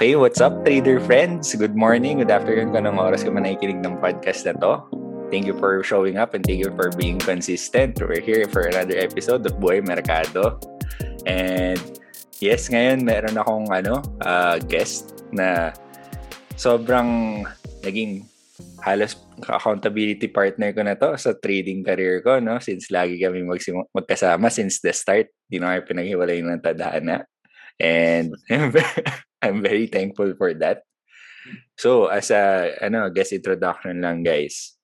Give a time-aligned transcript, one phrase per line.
[0.00, 1.52] Okay, what's up, trader friends?
[1.52, 4.80] Good morning, good afternoon kung anong oras ka man nakikinig ng podcast na to.
[5.28, 8.00] Thank you for showing up and thank you for being consistent.
[8.00, 10.56] We're here for another episode of Buhay Mercado.
[11.28, 11.76] And
[12.40, 15.76] yes, ngayon meron akong ano, uh, guest na
[16.56, 17.44] sobrang
[17.84, 18.24] naging
[18.80, 22.56] halos accountability partner ko na to sa trading career ko, no?
[22.56, 25.28] Since lagi kami magsim- magkasama since the start.
[25.44, 27.28] Di na kayo pinaghiwalay ng tadhana.
[27.76, 28.32] And
[29.40, 30.84] I'm very thankful for that.
[31.80, 34.76] So, as a ano, guest introduction lang, guys.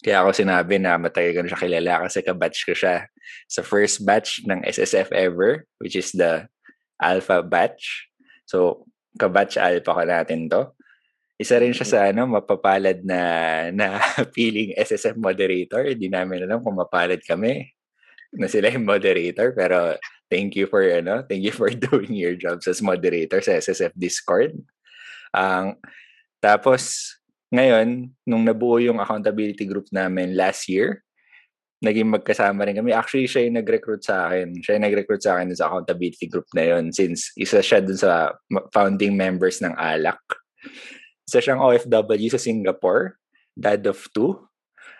[0.00, 3.08] Kaya ako sinabi na matagal ko na siya kilala kasi kabatch ko siya
[3.48, 6.48] sa first batch ng SSF ever, which is the
[7.00, 8.08] Alpha batch.
[8.48, 8.88] So,
[9.20, 10.72] kabatch Alpha ko natin to.
[11.36, 13.20] Isa rin siya sa ano, mapapalad na,
[13.68, 14.00] na
[14.36, 15.84] feeling SSF moderator.
[15.84, 17.68] Hindi namin alam kung mapalad kami
[18.32, 19.52] na sila yung moderator.
[19.52, 23.94] Pero thank you for ano, thank you for doing your jobs as moderator sa SSF
[23.94, 24.56] Discord.
[25.34, 25.82] Ang um,
[26.40, 27.14] tapos
[27.50, 31.06] ngayon nung nabuo yung accountability group namin last year,
[31.84, 32.90] naging magkasama rin kami.
[32.92, 34.58] Actually, siya yung nag-recruit sa akin.
[34.64, 38.32] Siya yung nag-recruit sa akin sa accountability group na yon since isa siya dun sa
[38.72, 40.20] founding members ng ALAC.
[41.26, 43.18] Isa siyang OFW sa Singapore,
[43.52, 44.40] dad of two.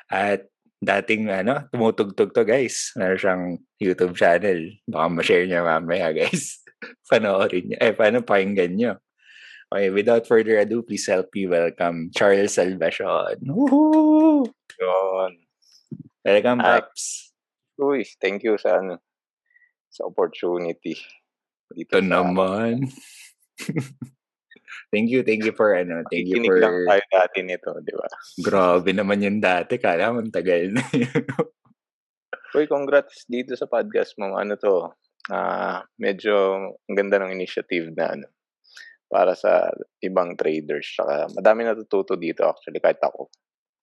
[0.06, 0.47] At
[0.80, 2.92] dating ano, tumutugtog to guys.
[2.96, 3.44] Meron siyang
[3.80, 4.60] YouTube channel.
[4.84, 6.60] Baka ma-share niya mamaya guys.
[7.08, 7.78] Panoorin niyo.
[7.80, 8.92] Eh, paano pakinggan niyo?
[9.66, 13.34] Okay, without further ado, please help me welcome Charles Salvacion.
[13.42, 14.47] Woohoo!
[14.78, 15.32] Yun.
[16.22, 17.34] Welcome, Paps.
[17.74, 19.02] Uy, thank you sa ano,
[19.91, 20.94] sa opportunity.
[21.74, 22.86] Dito Ito sa, naman.
[24.95, 26.62] Thank you, thank you for ano, thank you for...
[26.62, 28.06] lang tayo dati nito, di ba?
[28.39, 30.83] Grabe naman yung dati, kala mo tagal na
[32.56, 34.33] Uy, congrats dito sa podcast mo.
[34.39, 34.89] Ano to,
[35.28, 36.56] uh, medyo
[36.89, 38.27] ang ganda ng initiative na ano,
[39.12, 39.69] para sa
[40.01, 40.95] ibang traders.
[40.97, 43.28] Saka madami natututo dito actually, kahit ako.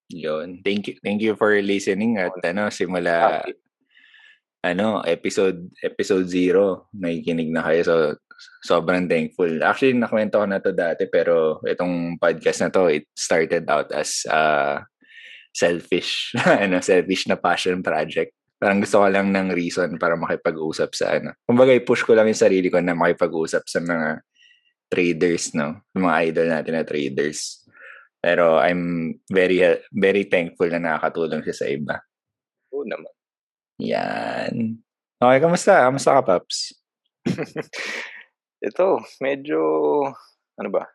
[0.10, 0.66] Yun.
[0.66, 3.54] Thank you, thank you for listening at ano, simula Happy.
[4.66, 7.82] ano, episode episode 0, nakikinig na kayo.
[7.86, 7.96] So,
[8.64, 9.50] sobrang thankful.
[9.62, 14.24] Actually, nakwento ko na to dati pero itong podcast na to, it started out as
[14.30, 14.80] uh,
[15.54, 16.34] selfish,
[16.64, 18.34] ano, selfish na passion project.
[18.58, 21.36] Parang gusto ko lang ng reason para makipag-usap sa ano.
[21.44, 24.24] Kumbaga, i-push ko lang yung sarili ko na makipag-usap sa mga
[24.88, 25.84] traders, no?
[25.92, 27.64] mga idol natin na traders.
[28.24, 29.60] Pero I'm very
[29.92, 32.00] very thankful na nakakatulong siya sa iba.
[32.72, 33.12] Oo naman.
[33.84, 34.80] Yan.
[35.20, 35.84] Okay, kamusta?
[35.88, 36.72] Kamusta ka, Paps?
[38.64, 39.60] Ito, medyo,
[40.56, 40.88] ano ba,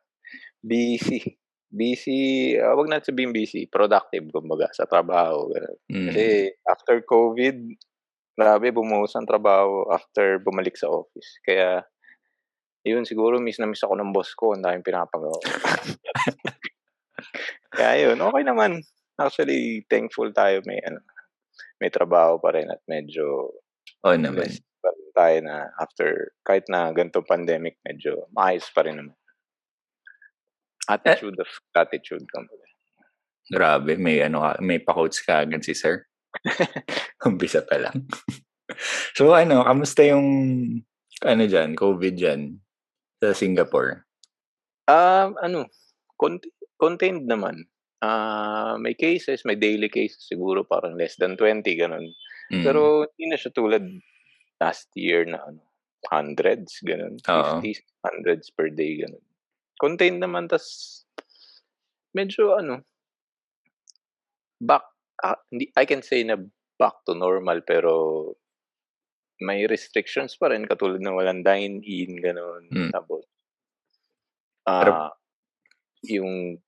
[0.64, 1.20] busy.
[1.68, 5.52] Busy, uh, wag natin sabihin busy, productive, kumbaga, sa trabaho.
[5.92, 6.08] Mm.
[6.08, 6.24] Kasi
[6.64, 7.76] after COVID,
[8.40, 11.36] grabe, bumuhos ang trabaho after bumalik sa office.
[11.44, 11.84] Kaya,
[12.88, 15.36] yun, siguro miss na miss ako ng boss ko, ang daming pinapagawa.
[17.76, 18.80] Kaya yun, okay naman.
[19.20, 21.04] Actually, thankful tayo may, ano,
[21.84, 23.52] may trabaho pa rin at medyo
[24.06, 24.46] Oh naman
[25.18, 29.18] tayo na after, kahit na ganito pandemic, medyo maayos pa rin naman.
[30.86, 32.24] Attitude eh, of attitude.
[32.30, 32.66] Kumbaga.
[33.48, 36.06] Grabe, may ano may pa-coach ka agad si sir.
[37.26, 38.06] Umpisa pa lang.
[39.18, 40.24] so ano, kamusta yung
[41.24, 42.40] ano diyan, COVID diyan
[43.18, 44.06] sa Singapore?
[44.86, 45.66] Um, ano,
[46.14, 47.66] cont- contained naman.
[47.98, 52.06] Uh, may cases, may daily cases siguro parang less than 20 ganun.
[52.54, 52.62] Mm.
[52.62, 53.82] Pero hindi na siya tulad
[54.60, 55.62] last year na ano,
[56.10, 57.18] hundreds, ganun.
[57.22, 59.24] 50s, hundreds per day, ganun.
[59.78, 61.02] Contained naman, tas
[62.14, 62.82] medyo ano,
[64.58, 64.82] back,
[65.22, 66.38] uh, hindi, I can say na
[66.78, 68.34] back to normal, pero
[69.38, 72.66] may restrictions pa rin, katulad ng walang dine-in, ganun.
[72.70, 72.90] Hmm.
[72.90, 73.22] Tapos,
[74.66, 74.92] uh, pero,
[76.06, 76.58] yung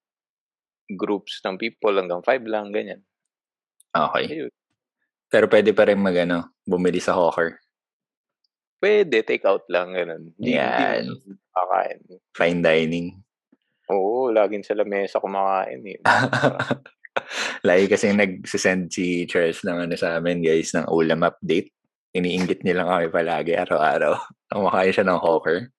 [0.95, 3.03] groups ng people hanggang five lang, ganyan.
[3.91, 4.23] Okay.
[4.27, 4.53] Ayun.
[5.31, 7.59] Pero pwede pa rin mag, ano, bumili sa hawker.
[8.81, 10.33] Pwede, take out lang, ganun.
[10.41, 11.05] Hindi, Yan.
[11.53, 12.01] Kakain.
[12.33, 13.07] Fine dining.
[13.93, 16.01] Oo, laging sa lamesa kumakain eh.
[17.67, 21.69] Lagi kasi nagsisend si Charles ng ano sa amin, guys, ng ulam update.
[22.17, 24.17] Iniinggit niya lang kami palagi, araw-araw.
[24.51, 25.69] Kumakain siya ng hawker.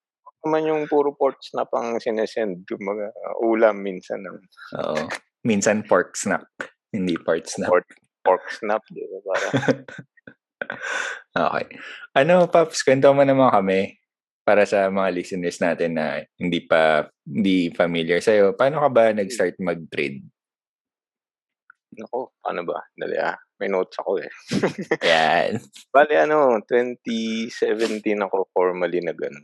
[0.47, 2.63] Naman yung puro pork snap ang sinesend.
[2.71, 3.07] Mga
[3.43, 4.23] ulam minsan.
[4.23, 4.39] Ng...
[4.79, 5.11] Oo.
[5.43, 6.47] Minsan pork snack.
[6.95, 7.67] Hindi pork snap.
[7.67, 7.89] Pork,
[8.23, 9.19] pork snap, di ba?
[9.27, 9.47] Para...
[11.33, 11.67] Okay.
[12.19, 13.97] Ano, Paps, kwento mo naman kami
[14.43, 18.59] para sa mga listeners natin na hindi pa hindi familiar sa'yo.
[18.59, 20.21] Paano ka ba nag-start mag-trade?
[21.97, 22.83] Nako, ano ba?
[22.97, 23.37] Dali ah.
[23.63, 24.33] May notes ako eh.
[25.07, 25.63] Yan.
[25.95, 29.41] Bali ano, 2017 ako formally nag ano,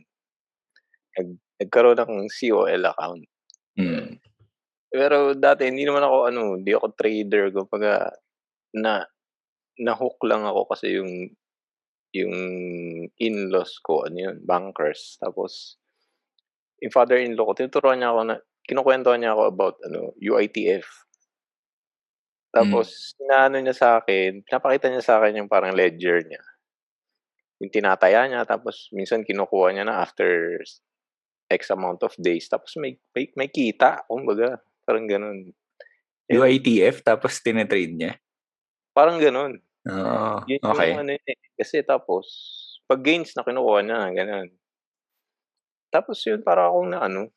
[1.15, 1.29] nag
[1.63, 3.23] nagkaroon ng COL account.
[3.79, 4.19] Mm.
[4.91, 8.11] Pero dati hindi naman ako ano, hindi ako trader kumbaga
[8.75, 9.07] na
[9.79, 11.11] na-hook lang ako kasi yung
[12.13, 12.33] yung
[13.21, 15.17] in-laws ko ano yun, bankers.
[15.21, 15.77] Tapos
[16.83, 18.35] yung father-in-law ko tinuturuan niya ako na
[18.67, 20.85] kinukuwentuhan niya ako about ano, UITF.
[22.53, 23.23] Tapos Hmm.
[23.29, 26.41] inaano niya sa'kin, pinapakita niya sa'kin yung parang ledger niya.
[27.61, 30.57] Yung tinataya niya tapos minsan kinukuha niya na after
[31.51, 35.53] X amount of days tapos may may, may kita kumbaga, parang gano'n.
[36.29, 38.13] UITF tapos tina-trade niya?
[38.95, 39.61] Parang gano'n.
[39.89, 42.25] Oo, Yun yung ano yun, eh, kasi tapos
[42.89, 44.49] 'pag gains na kinukuha niya gano'n.
[45.93, 47.33] Tapos yun para akong naano,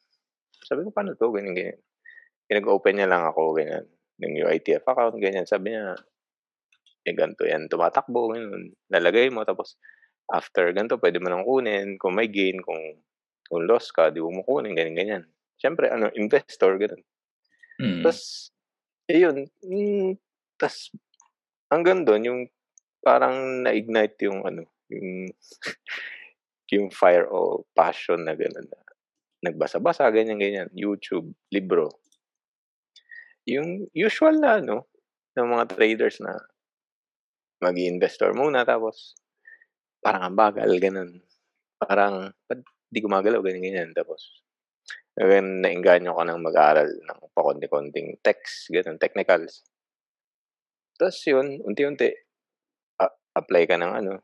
[0.68, 1.78] sabi ko, "Paano 'to?" Ganyan, ganyan.
[2.48, 3.86] Pinag-open niya lang ako ganyan,
[4.20, 5.46] ng UITF account ganyan.
[5.48, 5.96] Sabi niya,
[7.06, 8.72] "Eh, ganito yan tumatakbo, gano'n.
[8.92, 9.78] Lalagay mo tapos
[10.32, 12.80] after ganito puwede mo ng kunin kung may gain, kung
[13.48, 15.22] kung loss ka 'di mo kukunin." Ganyan, ganyan.
[15.60, 17.02] Siyempre ano, investor gano'n.
[17.80, 18.04] Mm.
[18.04, 18.50] Tas
[19.10, 20.18] ayun, hmm,
[20.60, 20.90] tas
[21.72, 22.40] hanggang dun yung
[23.00, 25.32] parang na-ignite yung ano, yung
[26.72, 28.80] yung fire o passion na gano'n na
[29.42, 31.90] nagbasa-basa ganyan, ganyan, YouTube, libro.
[33.44, 34.86] Yung usual na ano,
[35.34, 36.38] ng mga traders na
[37.58, 39.18] mag-i-investor muna tapos
[39.98, 41.10] parang ang bagal gano'n.
[41.82, 42.30] Parang
[42.92, 43.90] di gumagalaw ganyan, ganyan.
[43.96, 44.42] Tapos
[45.18, 49.66] hanggang naengganyo ako ng mag-aral ng pakonti-konting techs, gano'n, technicals.
[51.00, 52.08] Tas yun, unti-unti
[53.04, 53.06] a
[53.40, 54.14] apply ka ng ano,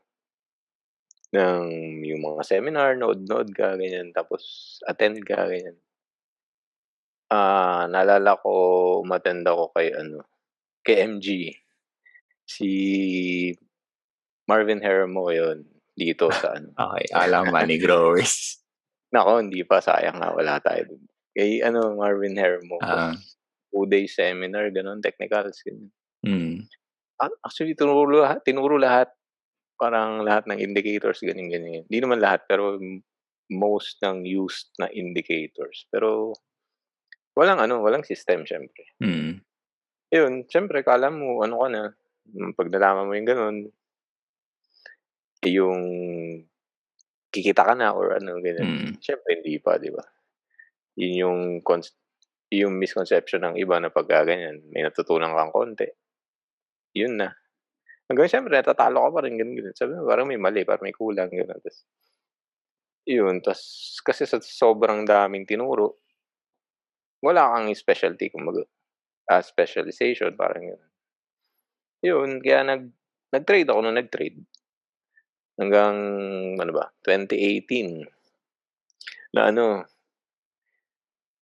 [1.33, 1.63] ng
[2.05, 4.41] yung mga seminar, nood-nood ka ganyan, tapos
[4.89, 5.77] attend ka ganyan.
[7.29, 8.49] Ah, naalala ko
[9.05, 10.25] umattend ako kay ano,
[10.85, 11.53] kay MG.
[12.47, 12.69] Si
[14.49, 15.65] Marvin Hermo yun,
[15.97, 18.35] dito sa ano Okey, akala ko Money Growers.
[19.13, 21.03] Naku, hindi pa, sayang nga wala tayo dun.
[21.33, 23.13] Kay ano, Marvin Hermo, Ah.
[23.73, 25.89] two-day seminar gano'n, technicals ganyan.
[26.29, 26.69] Mm.
[27.19, 29.09] Ah, actually tinuro lahat tinuro lahat.
[29.79, 31.83] Parang lahat ng indicators ganyan, ganyan.
[31.87, 32.77] Hindi naman lahat pero
[33.49, 35.89] most ng used na indicators.
[35.89, 36.35] Pero
[37.33, 38.85] walang ano, walang system siyempre.
[39.01, 39.41] Mm.
[40.13, 41.83] Yun, siyempre akala mo ano ka na,
[42.29, 43.57] hmm, 'pag nalaman mo yung gano'n
[45.47, 45.79] yung
[47.31, 48.67] kikita ka na or ano ganyan.
[48.67, 48.91] Mm.
[48.99, 50.03] Siyempre hindi pa, 'di ba?
[50.99, 51.95] Yun yung cons
[52.49, 55.85] yung misconception ng iba na pagka ganyan may natutunan kang konti,
[56.95, 57.29] yun na.
[58.09, 59.75] Hanggang siyempre natatalo ka pa rin gano'n, gano'n.
[59.77, 61.61] Sabi mo parang may mali, parang may kulang gano'n.
[61.63, 61.77] Tas
[63.07, 63.61] yun, tas
[64.03, 65.99] kasi sa sobrang daming tinuro
[67.25, 68.63] wala kang specialty kumbaga,
[69.33, 70.91] ah, specialization parang gano'n.
[72.03, 72.83] Yun, kaya nag
[73.35, 74.39] nag-trade ako nung nag-trade.
[75.59, 75.97] Hanggang
[76.55, 78.07] ano ba, 2018
[79.33, 79.85] na ano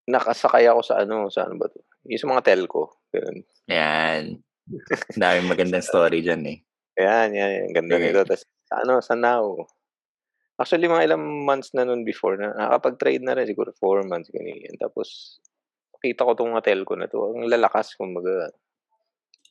[0.08, 3.44] nakasakay ako sa ano, sa ano ba 'to, yung sa mga telco, gano'n.
[3.68, 4.40] Yan.
[5.22, 6.58] Daming magandang story diyan, eh.
[6.98, 8.06] Ayan, yan, ang ganda Sige.
[8.10, 8.36] nito.
[8.68, 9.64] Sa ano, sa Now.
[10.58, 14.74] Actually mga ilang months na nun before na nakakapag-trade na rin siguro 4 months ganyan.
[14.82, 15.38] Tapos
[15.98, 18.50] nakita ko 'tong mga telco na 'to, ang lalakas kumbaga.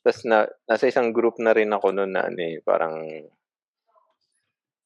[0.03, 2.95] Tas na nasa isang group na rin ako nun na ano, eh, parang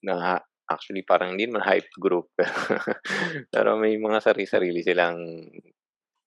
[0.04, 2.34] na actually parang hindi naman hype group
[3.54, 5.20] pero may mga sari-sarili silang,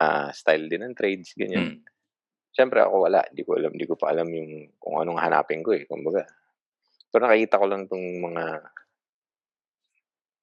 [0.03, 1.75] ah, style din ng trades ganyan.
[1.75, 1.94] Mm.
[2.55, 5.75] Siyempre ako wala, di ko alam di ko pa alam yung kung anong hanapin ko,
[5.75, 6.23] eh, kumbaga.
[7.11, 8.45] Pero nakita ko lang 'tong mga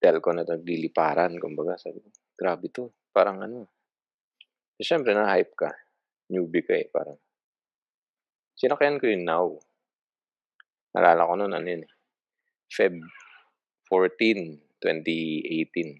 [0.02, 3.70] telco na nagliliparan kumbaga sabi ko, "Grabe 'to." Parang ano eh,
[4.80, 5.70] siyempre na-hype ka,
[6.32, 7.18] newbie ka, eh, parang
[8.60, 9.62] sinakyan ko yung Now.
[10.94, 11.92] Naalala ko nun ano yun, eh,
[12.76, 12.96] Feb
[13.90, 15.92] 14, 2018.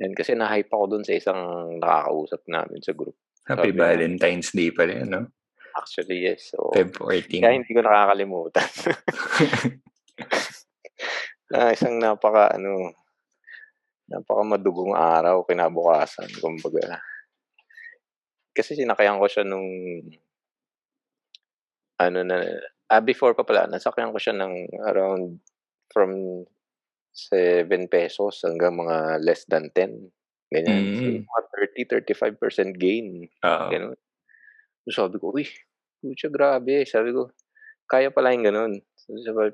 [0.00, 1.40] Yan, kasi na-hype ako dun sa isang
[1.82, 3.16] nakakausap namin sa group.
[3.42, 5.22] Happy Sabi Valentine's Day pala yun, 'no?
[5.72, 6.52] Actually, yes.
[6.60, 6.76] Oo.
[6.76, 7.58] Feb Kaya 14.
[7.58, 8.68] hindi ko nakakalimutan.
[11.48, 12.92] Na isang napaka-ano,
[14.12, 17.00] napakamadugong araw kinabukasan kumbaga.
[18.52, 19.64] Kasi sinakyan ko siya nung
[21.96, 22.38] ano na
[22.92, 24.54] ah, before pa pala nasakyan ko siya ng
[24.92, 25.40] around
[25.88, 26.44] from
[27.12, 27.88] ₱7
[28.44, 30.12] hanggang mga less than 10,
[30.54, 30.92] ganyan.
[30.94, 31.26] So, Mm.
[31.26, 33.72] mga 30, 35% gain, Oo.
[33.72, 33.96] gano'n.
[34.88, 35.46] So, sabi ko, "Uy,
[36.02, 37.30] putya grabe." Sabi ko,
[37.90, 39.52] "Kaya pala yung gano'n." Sabi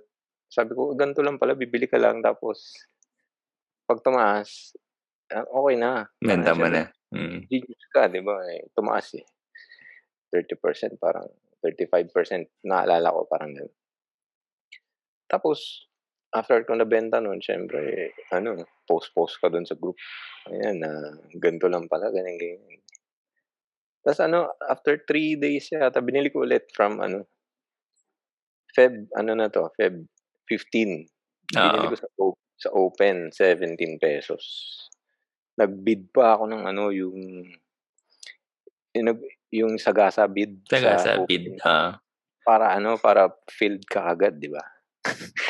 [0.50, 2.74] sabi ko, "Ganito lang pala, bibili ka lang tapos
[3.88, 4.76] 'pag tumaas,
[5.32, 6.90] ah, okey na." Benta mo na.
[7.14, 7.48] Mm.
[7.50, 9.24] genius ka, 'di ba, eh, tumaas, eh.
[10.32, 11.28] 30% parang
[11.64, 13.74] 35% naalala ko parang gano'n.
[15.30, 15.87] Tapos
[16.36, 19.96] after ko nabenta nun siyempre ano, post-post ka dun sa group.
[20.48, 20.90] Ayan, na
[21.36, 22.80] ganito lang pala, ganyan, ganyan.
[24.04, 27.28] Tas ano, after 3 days yata binili ko ulit from ano
[28.76, 30.04] Feb ano na 'to, Feb
[30.46, 31.08] 15.
[31.48, 32.24] Binili ko sa o
[32.58, 34.90] sa open, ₱17.
[35.58, 37.18] Nag-bid pa ako ng ano, yung
[38.94, 41.64] yung nag yung Sagasa bid Sagasa sa bid, open.
[41.64, 41.90] oo.
[42.44, 44.62] Para ano, para filled kaagad, 'di ba?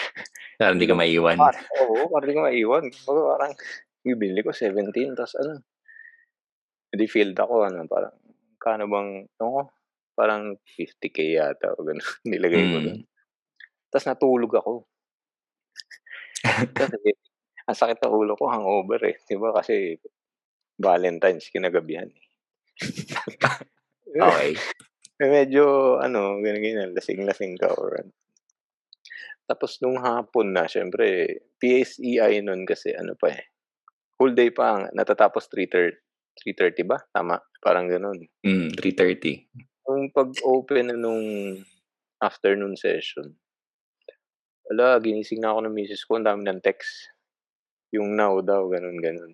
[0.59, 1.39] Para hindi ka maiwan.
[1.39, 2.85] Para oo, para di ka maiwan.
[2.91, 3.53] Kumbaga parang
[4.03, 5.63] yung binili ko 17 tas ano,
[6.91, 8.15] edi filled ako ano, parang
[8.59, 9.63] magkano bang ewan ko,
[10.19, 12.77] parang 50K yata o gano'n nilagay ko.
[12.83, 13.07] Mm.
[13.95, 14.73] Tas natulog ako.
[16.75, 17.11] Kasi
[17.69, 19.95] ang sakit ng ulo ko, hangover, eh, 'di ba kasi
[20.79, 22.25] Valentine's kinagabihan, eh.
[24.27, 24.53] Okey.
[25.23, 28.13] Eh, medyo ano, ganyan-ganyan, lasing-lasing ka or ano.
[29.49, 33.49] Tapos nung hapon na siyempre PSEI nun kasi ano pa, eh,
[34.21, 35.97] whole day pa ang natatapos 3:30
[36.39, 37.41] 3:30 ba, tama?
[37.65, 38.21] Parang gano'n.
[38.47, 39.49] Mm, 3:30.
[39.89, 41.25] Nung pag-open na nung
[42.23, 43.35] afternoon session,
[44.71, 47.11] hala ginising na ako ng misis ko, ang dami ng text.
[47.97, 49.33] Yung now daw, gano'n, gano'n.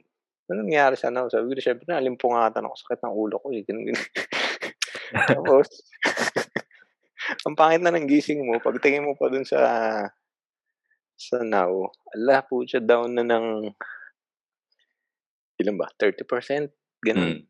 [0.49, 1.27] Anong nangyari sa now?
[1.27, 4.09] Sabi ko siyempre naalimpungatan ako, sakit ng ulo ko, eh, gano'n, gano'n.
[5.29, 5.67] Tapos
[7.43, 9.61] ang pangit na ng gising mo, pagtingin mo pa dun sa
[11.15, 13.71] sa now, hala putya down na ng
[15.63, 16.27] ilan ba, 30%,
[17.07, 17.33] gano'n.
[17.39, 17.43] Hmm.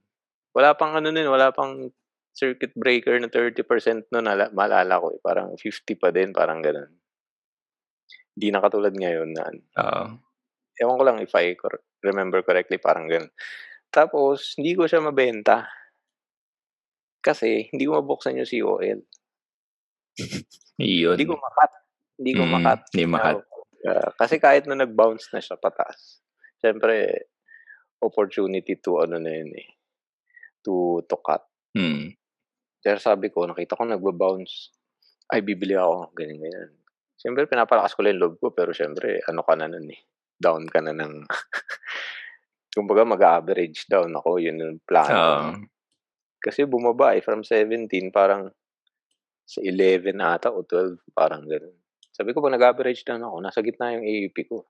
[0.55, 1.89] Wala pang ano nun, wala pang
[2.35, 6.91] circuit breaker na 30% nun nala maalala ko, eh, parang 50 pa din, parang gano'n.
[8.35, 10.07] Di na katulad ngayon na ano Oo.
[10.75, 13.31] ewan ko lang if I cor remember correctly, parang gano'n.
[13.95, 15.71] Tapos hindi ko siya mabenta.
[17.25, 19.01] Kasi hindi ko mabuksan yung COL.
[20.79, 21.17] Iyon.
[21.19, 21.73] Hindi ko ma-cut,
[22.19, 22.81] hindi ko Mm, ma-cut.
[22.95, 23.39] hindi ma-cut.
[23.85, 26.25] Ah, kasi kahit nung nag-bounce na siya pataas,
[26.59, 27.29] siyempre
[28.01, 29.69] opportunity to ano na yun, eh,
[30.65, 31.45] to to cut.
[31.77, 32.15] Mm.
[32.81, 34.73] Pero sabi ko, nakita ko nagba-bounce,
[35.33, 36.71] ay bibili ako, ganyan, ganyan.
[37.17, 40.01] Siyempre pinapalakas ko lang yung loob ko, pero siyempre ano ka na nun, eh,
[40.37, 41.25] down ka na ng
[42.77, 45.01] kumbaga mag-a-average down ako, yun yung ko.
[45.15, 45.63] Oo.
[46.43, 48.51] Kasi bumaba, eh, from 17 parang
[49.49, 51.75] sa 11 ata o 12, parang gano'n.
[52.15, 54.65] Sabi ko 'pag nag-average down ako, nasa gitna yung AUP ko.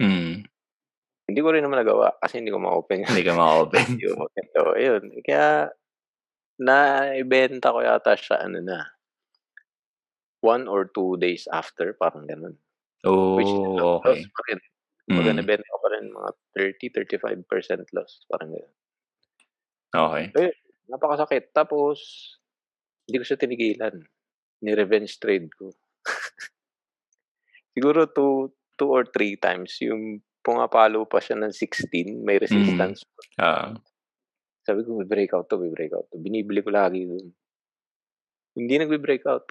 [0.00, 0.48] Mm.
[1.28, 3.08] Hindi ko rin naman nagawa kasi hindi ko ma-open yun.
[3.08, 3.84] Hindi ka ma-open.
[4.00, 5.02] Hindi ko ma-open, oo, ayun.
[5.26, 5.48] Kaya
[6.62, 8.78] naibenta ko yata siya ano na
[10.42, 12.54] 1 or 2 days after, parang gano'n.
[13.34, 14.60] Which is Oh, loss pa rin.
[15.10, 15.38] Kumbaga Mm.
[15.38, 18.74] nabenta ko pa rin mga 30-35% loss, parang gano'n.
[19.94, 20.34] Okey.
[20.36, 20.52] Eh,
[20.92, 21.52] napakasakit.
[21.56, 21.98] Tapos
[23.08, 23.96] hindi ko siya tinigilan.
[24.60, 25.72] Ni-revenge trade ko.
[27.72, 32.42] Siguro 2 2 or 3 times yung pumapalo pa siya ng 16, may Mm.
[32.44, 33.20] resistance pa.
[33.42, 33.70] Oo.
[34.62, 37.26] Sabi ko, "May-breakout 'to, may-breakout 'to." Binibili ko lagi dun.
[38.54, 39.48] Hindi nagbe-breakout.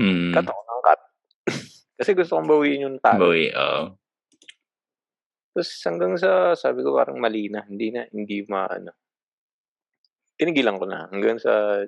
[0.00, 0.32] Mm.
[0.32, 1.00] Cut ako ng cut.
[2.00, 3.30] Kasi gusto kong bawiin yung talo.
[3.30, 3.82] Bawi, oo.
[5.54, 8.90] Tas hanggang sa sabi ko parang mali na, hindi na hindi maano.
[10.34, 11.78] Tinigilan ko na hanggang sa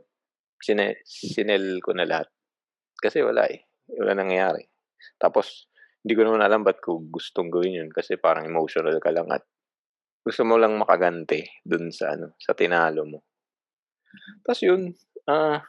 [0.63, 2.29] sine sinell ko na lahat.
[2.99, 4.65] Kasi wala, eh, wala nangyayari.
[5.21, 5.69] Tapos
[6.07, 9.43] hindi ko naman alam ba't ko gustong gawin yun kasi parang emotional ka lang at
[10.23, 13.19] gusto mo lang makaganti dun sa ano, sa tinalo mo.
[14.47, 14.95] Tas yun,
[15.27, 15.63] ah,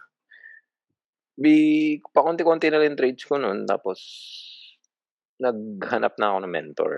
[1.38, 4.01] bi pakonti-konti na yung trades ko nun tapos
[5.38, 6.94] naghanap na ako ng mentor.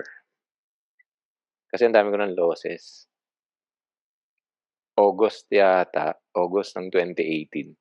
[1.68, 3.09] Kasi ang dami ko ng losses.
[5.00, 7.72] August yata, August ng 2018.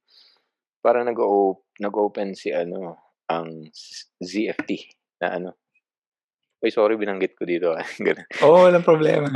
[0.79, 2.95] Parang nag-o nag-open si ano,
[3.27, 3.67] ang
[4.23, 4.87] ZFT
[5.19, 5.49] na ano.
[6.63, 7.83] Uy, sorry binanggit ko dito, ah.
[8.43, 9.27] Oo, walang problema.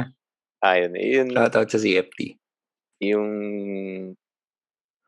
[0.63, 0.95] Ah, yun,
[1.31, 2.39] Shoutout sa CFT.
[3.03, 3.27] yung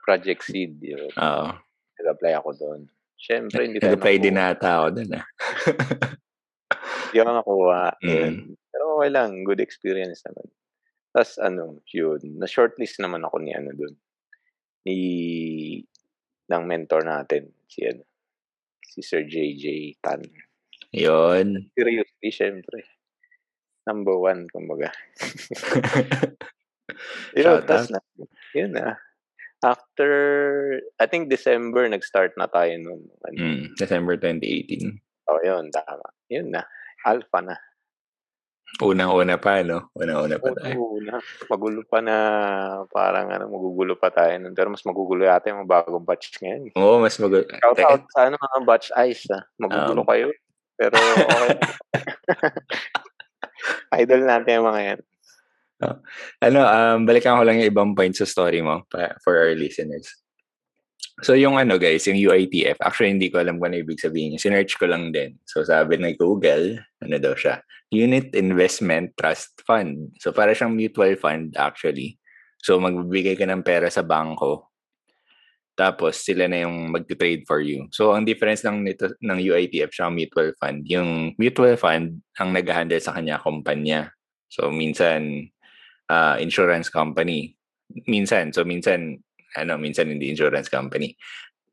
[0.03, 1.07] Project Seed, yun.
[1.15, 1.47] Oo.
[1.95, 2.81] Nag-apply ako dun.
[3.15, 4.51] Siyempre hindi tayo Nag-apply din nakuha.
[4.51, 5.25] ata ako dun, ah.
[7.09, 8.33] Hindi ako nakuha, yun.
[8.51, 8.59] Mm.
[8.75, 10.51] Pero okey lang, good experience naman.
[11.15, 13.95] Tas ano, yun, na-shortlist naman ako ni ano dun,
[14.83, 14.97] ni
[16.45, 18.03] ng mentor natin, si ano,
[18.83, 20.19] si Sir JJ Tan.
[20.91, 21.71] Yun.
[21.71, 22.83] Seriously, siyempre.
[23.87, 24.91] Number 1 kumbaga.
[27.35, 27.91] Yun, tas Shoutout.
[27.91, 27.99] na
[28.55, 28.95] yun na.
[29.65, 30.11] After,
[31.01, 33.01] I think December nag-start na tayo nun.
[33.25, 35.01] Ano, Mm, December 2018.
[35.31, 36.05] oh, yun, tama.
[36.29, 36.61] Yun na,
[37.03, 37.57] alpha na.
[38.83, 39.87] Unang-una pa, no?
[39.95, 40.99] Unang-una pa tayo.
[40.99, 41.15] Una,
[41.47, 42.17] magulo pa na
[42.91, 44.51] parang ano, magugulo pa tayo nun.
[44.51, 46.75] Pero mas magugulo yata yung bagong batch ngayon.
[46.75, 49.43] Oo, mas magu Shout out sa ano, mga batch ice, ah.
[49.55, 50.27] Magugulo Um, kayo.
[50.75, 51.59] Pero okay.
[54.03, 54.99] Idol natin yung mga yan.
[55.83, 55.95] Oh.
[56.43, 60.24] Ano, um, balikan ko lang yung ibang points sa story mo pa, for our listeners.
[61.23, 64.35] So yung ano guys, yung UITF, actually hindi ko alam kung ano ibig sabihin.
[64.35, 65.39] Sinearch ko lang din.
[65.47, 67.63] So sabi ng Google, ano daw siya?
[67.93, 70.17] Unit Investment Trust Fund.
[70.19, 72.19] So para siyang mutual fund actually.
[72.59, 74.73] So magbibigay ka ng pera sa bangko.
[75.75, 77.91] Tapos sila na yung mag-trade for you.
[77.91, 80.87] So ang difference ng nito ng UITF siya mutual fund.
[80.87, 84.11] Yung mutual fund ang nag-handle sa kanya kumpanya.
[84.47, 85.51] So minsan
[86.09, 87.55] uh, insurance company.
[88.09, 89.21] Minsan, so minsan
[89.55, 91.15] ano, minsan hindi insurance company.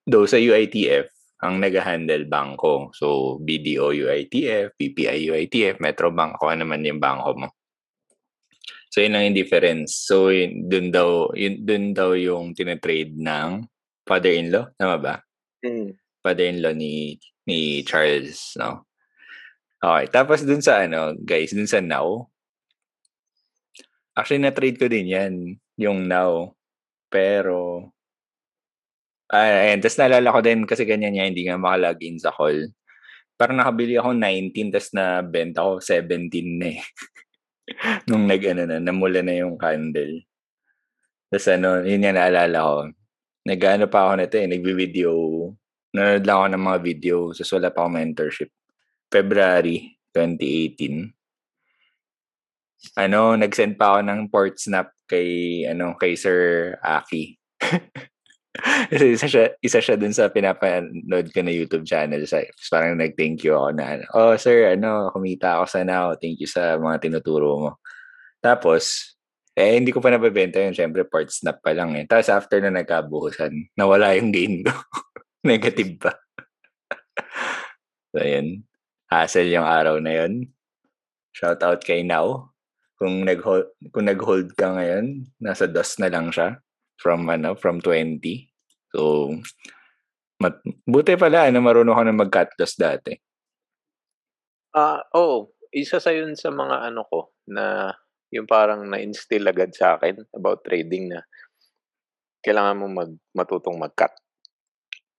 [0.07, 1.11] Though sa UITF,
[1.43, 2.95] ang nag-handle bangko.
[2.95, 7.49] So, BDO UITF, PPI UITF, Metrobank, kung ano man yung bangko mo.
[8.95, 10.07] So, yun yung difference.
[10.07, 13.67] So, yun, dun daw, yun, dun daw yung tinatrade ng
[14.07, 14.71] father-in-law.
[14.79, 15.15] Tama ba?
[15.67, 15.99] Mm.
[16.23, 17.19] Father-in-law ni,
[17.51, 18.87] ni Charles, no?
[19.83, 20.07] Okay.
[20.15, 22.31] Tapos dun sa ano, guys, dun sa now,
[24.15, 25.35] actually na-trade ko din yan,
[25.75, 26.55] yung now.
[27.13, 27.93] Pero,
[29.29, 32.73] ayan, tapos naalala ko din kasi ganyan niya, hindi nga makalagin sa call.
[33.37, 36.81] Parang nakabili ako 19, tapos na benta ko 17 na eh.
[38.09, 40.25] Nung nag, ano na, namula na yung candle.
[41.29, 42.79] Tapos ano, yun nga naalala ko.
[43.45, 45.13] Nag-ano pa ako nito eh, nagbi-video.
[45.93, 48.51] Nanonood lang ako ng mga video, tapos wala pa ako mentorship.
[49.13, 51.22] February 2018
[52.99, 57.39] ano, nag-send pa ako ng port snap kay ano kay Sir Aki.
[58.93, 62.21] Kasi isa siya, isa siya dun sa pinapanood ko na YouTube channel.
[62.29, 66.13] Sa, parang nag-thank you ako na, ano, oh sir, ano, kumita ako sa now.
[66.21, 67.71] Thank you sa mga tinuturo mo.
[68.45, 69.17] Tapos,
[69.57, 70.77] eh, hindi ko pa nabebenta yun.
[70.77, 72.05] Siyempre, part snap pa lang eh.
[72.05, 74.73] Tapos after na nagkabuhusan, nawala yung gain ko.
[75.49, 76.13] Negative pa.
[78.13, 78.69] so, yun.
[79.09, 80.53] Hassle yung araw na yun.
[81.33, 82.52] Shout out kay Now.
[83.03, 86.63] Kung nag-hold, kung nag-hold ka ngayon, nasa DOS na lang siya
[87.03, 88.23] from ano, from 20.
[88.95, 89.35] So,
[90.39, 93.19] mat, buti pala ano, marunong ka na mag-cut loss dati.
[94.79, 97.91] Ah, uh, oh, isa sa yun sa mga ano ko na
[98.31, 101.27] yung parang na-instill agad sa akin about trading na
[102.39, 104.15] kailangan mo mag matutong mag-cut.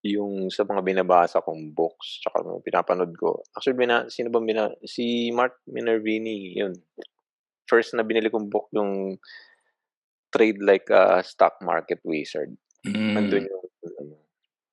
[0.07, 3.43] Yung sa mga binabasa kong books, tsaka mga pinapanood ko.
[3.51, 6.79] Actually, bina, sino ba bina, si Mark Minervini, yun
[7.73, 9.17] first na binili kong book yung
[10.29, 12.53] Trade Like a Stock Market Wizard.
[12.85, 13.17] Mm.
[13.17, 14.09] Andun yung,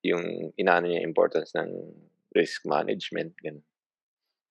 [0.04, 0.24] yung
[0.60, 1.72] inaano niya importance ng
[2.36, 3.32] risk management.
[3.40, 3.64] Ganun.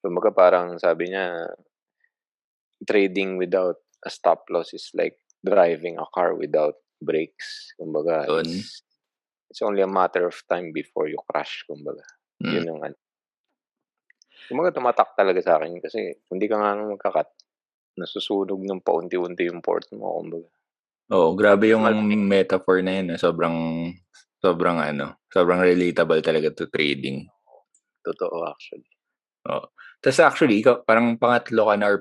[0.01, 1.45] Kumbaga parang sabi niya,
[2.89, 7.73] trading without a stop loss is like driving a car without brakes.
[7.77, 8.81] Kumbaga, it's,
[9.49, 11.65] it's only a matter of time before you crash.
[11.69, 12.01] Kumbaga,
[12.41, 12.49] mm.
[12.49, 12.97] yun yung ano.
[14.49, 17.29] Kumbaga, tumatak talaga sa akin kasi hindi ka nga magkakat,
[17.97, 20.49] nasusunog ng paunti-unti yung port mo, kumbaga.
[21.10, 21.86] Oo, grabe yung
[22.30, 23.17] metaphor na yun.
[23.17, 23.19] Eh.
[23.19, 23.58] Sobrang,
[24.38, 27.25] sobrang ano, sobrang relatable talaga to trading.
[28.06, 28.86] Totoo, actually.
[29.49, 29.73] Oo.
[29.99, 31.97] Tapos actually, ikaw, parang pangatlo ka na or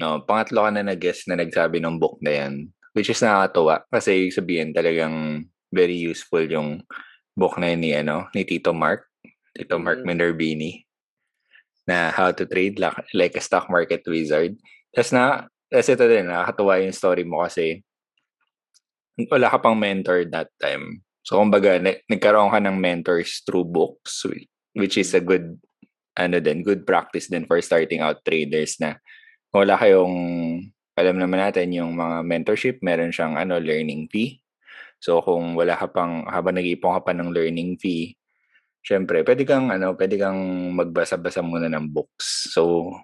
[0.00, 2.70] no, pangatlo ka na nag-guest na nagsabi ng book na yan.
[2.94, 3.84] Which is nakakatuwa.
[3.90, 6.86] Kasi sabihin talagang very useful yung
[7.36, 9.10] book na yun ni, ano, ni Tito Mark.
[9.52, 10.06] Tito Mark mm.
[10.06, 10.88] Minervini
[11.88, 14.54] na How to Trade Like, like a Stock Market Wizard.
[14.94, 17.84] Tapos na, kasi ito din, nakakatuwa yung story mo kasi
[19.28, 21.02] wala ka pang mentor that time.
[21.26, 24.24] So, kumbaga, nagkaroon ka ng mentors through books,
[24.72, 25.58] which is a good,
[26.16, 28.96] ano din, good practice din for starting out traders na
[29.52, 30.14] wala kayong,
[30.96, 34.40] alam naman natin, yung mga mentorship, meron siyang ano, learning fee.
[35.02, 38.16] So, kung wala ka pang, habang nag-iipon ka pa ng learning fee,
[38.80, 40.38] syempre, pwede kang, ano, pwede kang
[40.74, 42.54] magbasa-basa muna ng books.
[42.54, 42.94] So,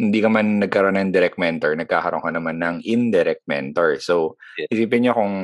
[0.00, 4.00] hindi ka man nagkaroon ng direct mentor, nagkakaroon ka naman ng indirect mentor.
[4.00, 4.72] So, yeah.
[4.72, 5.34] isipin niyo kung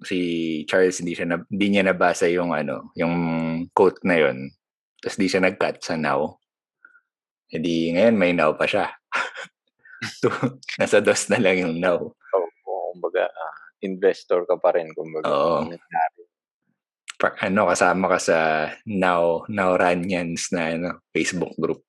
[0.00, 0.18] si
[0.64, 3.14] Charles hindi siya na, hindi niya nabasa yung ano, yung
[3.76, 4.48] quote na yon.
[5.04, 6.40] Tapos di siya nag-cut sa now.
[7.52, 8.88] Hindi ngayon may now pa siya.
[10.20, 10.32] so,
[10.80, 12.00] nasa dos na lang yung now.
[12.00, 15.28] Oo, oh, kumbaga uh, investor ka pa rin kumbaga.
[15.28, 15.68] Oo.
[17.20, 18.38] Pa, ano kasama ka sa
[18.88, 21.84] now now Ranyans na ano Facebook group.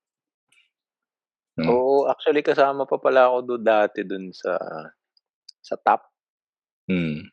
[1.62, 1.70] Hmm.
[1.70, 4.58] Oo, actually kasama pa pala ako do dati dun sa
[5.62, 6.02] sa top.
[6.90, 7.30] Hmm.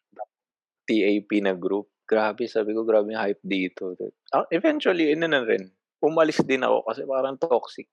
[0.89, 1.89] TAP na group.
[2.09, 3.93] Grabe, sabi ko, grabe yung hype dito.
[4.33, 5.69] Ah, eventually, ano na rin,
[6.01, 7.93] umalis din ako kasi parang toxic.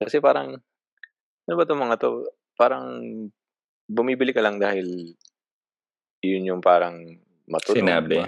[0.00, 0.56] Kasi parang,
[1.44, 2.24] ano ba itong mga to?
[2.56, 2.84] Parang,
[3.84, 5.12] bumibili ka lang dahil
[6.24, 6.96] yun yung parang
[7.44, 7.84] matulong.
[7.84, 8.24] Sinabi.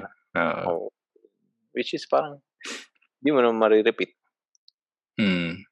[0.69, 0.93] Oh.
[1.73, 2.45] Which is parang,
[3.25, 4.13] hindi mo naman marirepeat.
[5.17, 5.65] Hmm.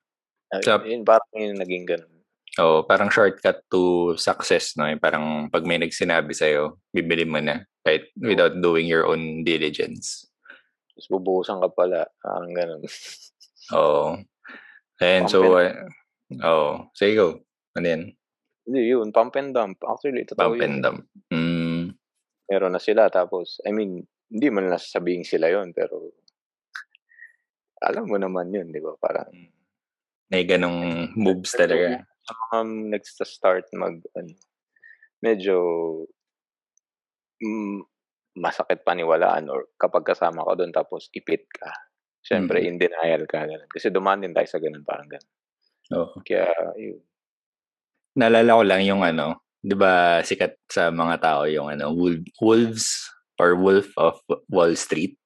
[0.58, 2.14] So, yun, parang yung naging ganun.
[2.58, 4.90] Oh, parang shortcut to success, no?
[4.90, 10.26] Yung parang pag may nagsinabi sa'yo, bibili mo na kahit without doing your own diligence.
[10.90, 12.10] Tapos bubuhusan ka pala.
[12.18, 12.82] Parang ganun.
[13.78, 13.78] Oo.
[13.78, 14.10] Oh.
[15.00, 15.72] And so, uh,
[16.42, 17.40] oh, say go.
[17.78, 18.02] Ano yan?
[18.66, 19.08] Hindi, yun.
[19.14, 19.78] Pump and dump.
[19.86, 21.00] Actually, totoo Pump and dump.
[21.32, 21.96] Mm.
[22.50, 23.08] Meron na sila.
[23.08, 26.12] Tapos, I mean, hindi man nasasabihin sila yon pero
[27.80, 28.92] alam mo naman yun, di ba?
[29.00, 29.32] Parang,
[30.30, 32.06] may ganong moves talaga
[32.52, 34.34] um, nagsta-start mag, ano,
[35.20, 35.56] medyo
[37.42, 37.84] mm,
[38.38, 41.70] masakit paniwalaan or kapag kasama ka doon tapos ipit ka.
[42.20, 42.76] Siyempre, mm-hmm.
[42.76, 43.48] in denial ka.
[43.48, 43.70] Ganun.
[43.72, 45.32] Kasi dumaan din tayo sa ganun, parang ganun.
[45.96, 46.20] Oo.
[46.20, 47.00] Kaya, yun.
[48.12, 51.96] Naalala ko lang yung ano, di ba sikat sa mga tao yung ano,
[52.40, 53.08] Wolves
[53.40, 54.20] or Wolf of
[54.52, 55.16] Wall Street.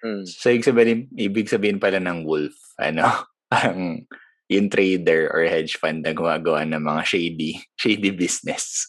[0.00, 0.24] Mm.
[0.24, 4.08] So, ibig sabihin, ibig sabihin pala ng wolf, ano, ang
[4.48, 8.88] yung trader or hedge fund na gumagawa ng mga shady shady business.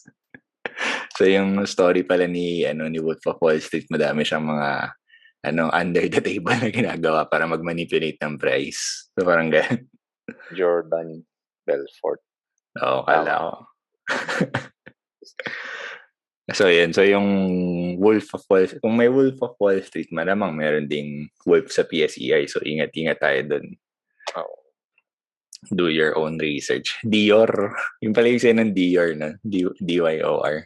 [1.16, 4.96] so yung story pala ni ano ni Wolf of Wall Street, madami siyang mga
[5.40, 9.12] ano under the table na ginagawa para mag-manipulate ng price.
[9.16, 9.88] So parang ganun.
[10.56, 11.24] Jordan
[11.64, 12.20] Belfort.
[12.80, 13.52] Oo, kala ko.
[16.56, 17.28] so yun, so yung
[18.00, 22.48] Wolf of Wall kung may Wolf of Wall Street, malamang meron ding Wolf sa PSEI.
[22.48, 23.66] So ingat-ingat tayo doon.
[24.40, 24.59] Oo
[25.68, 26.96] do your own research.
[27.04, 27.76] Dior.
[28.00, 29.36] Yung pala yung ng Dior na.
[29.44, 30.56] D-Y-O-R.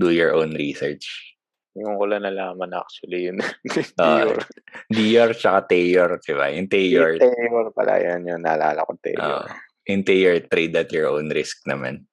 [0.00, 1.36] Do your own research.
[1.76, 3.38] Yung ko lang nalaman actually yun.
[4.00, 4.40] Dior.
[4.40, 4.48] Uh,
[4.88, 6.48] Dior tsaka Tayor, di ba?
[6.48, 7.20] Yung Tayor.
[7.20, 8.20] Tayor pala yun.
[8.26, 9.20] Yung naalala ko Tayor.
[9.20, 9.46] Uh,
[9.86, 12.08] yung Tayor, trade at your own risk naman.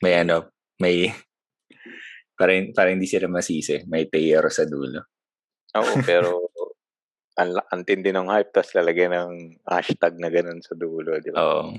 [0.00, 1.10] May ano, may
[2.38, 3.82] para, para hindi sila masisi.
[3.90, 5.10] May Tayor sa dulo.
[5.74, 6.30] Oo, pero
[7.34, 9.34] ang, ang tindi ng hype, tapos lalagyan ng
[9.66, 11.42] hashtag na ganun sa dulo, di ba?
[11.42, 11.74] Oo.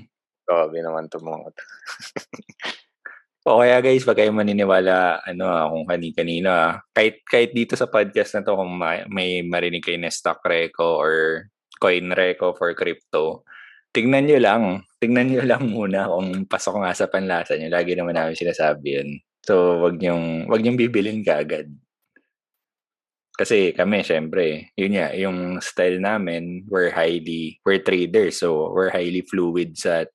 [0.46, 1.18] Grabe naman to.
[3.48, 7.90] o kaya guys, pag kayo maniniwala, ano, ah, kung kani-kanino, ah, kahit, kahit dito sa
[7.90, 11.46] podcast na to, kung may, may marinig kayo na stock reco or
[11.82, 13.42] coin reco for crypto,
[13.90, 14.62] tingnan nyo lang.
[15.00, 17.72] Tingnan nyo lang muna kung pasok nga sa panlasa nyo.
[17.72, 19.08] Lagi naman namin sinasabi yun.
[19.46, 21.70] So, wag nyong, wag nyong bibilin ka agad.
[23.36, 29.20] Kasi kami, syempre, yun nga, yung style namin, we're highly, we're traders, so we're highly
[29.20, 30.08] fluid sa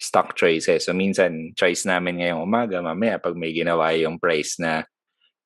[0.00, 0.88] stock choices.
[0.88, 4.88] So minsan, choice namin ngayong umaga, mamaya pag may ginawa yung price na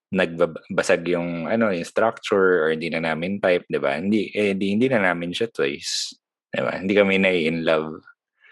[0.08, 4.00] nagbasag yung ano yung structure or hindi na namin type, 'di ba?
[4.00, 6.16] Hindi eh hindi, hindi na namin siya choice.
[6.48, 6.80] 'Di ba?
[6.80, 8.00] Hindi kami na in love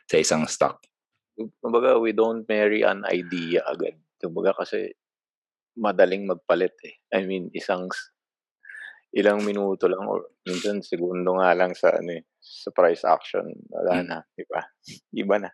[0.05, 0.85] sa isang stock.
[1.61, 3.97] Kumbaga, we don't marry an idea agad.
[4.21, 4.93] Kumbaga kasi
[5.77, 6.97] madaling magpalit eh.
[7.13, 7.89] I mean, isang
[9.15, 13.47] ilang minuto lang or minsan segundo nga lang sa ano eh, sa price action.
[13.71, 14.07] Wala hmm.
[14.07, 14.61] na, di ba?
[15.15, 15.51] Iba na.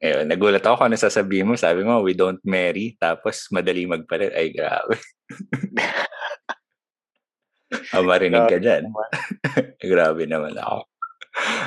[0.00, 1.54] Eh, nagulat ako kung ano sasabihin mo.
[1.60, 4.32] Sabi mo, we don't marry, tapos madali magpalit.
[4.32, 4.96] Ay, grabe.
[7.92, 8.88] ah, marinig ka dyan.
[9.92, 10.88] grabe naman ako.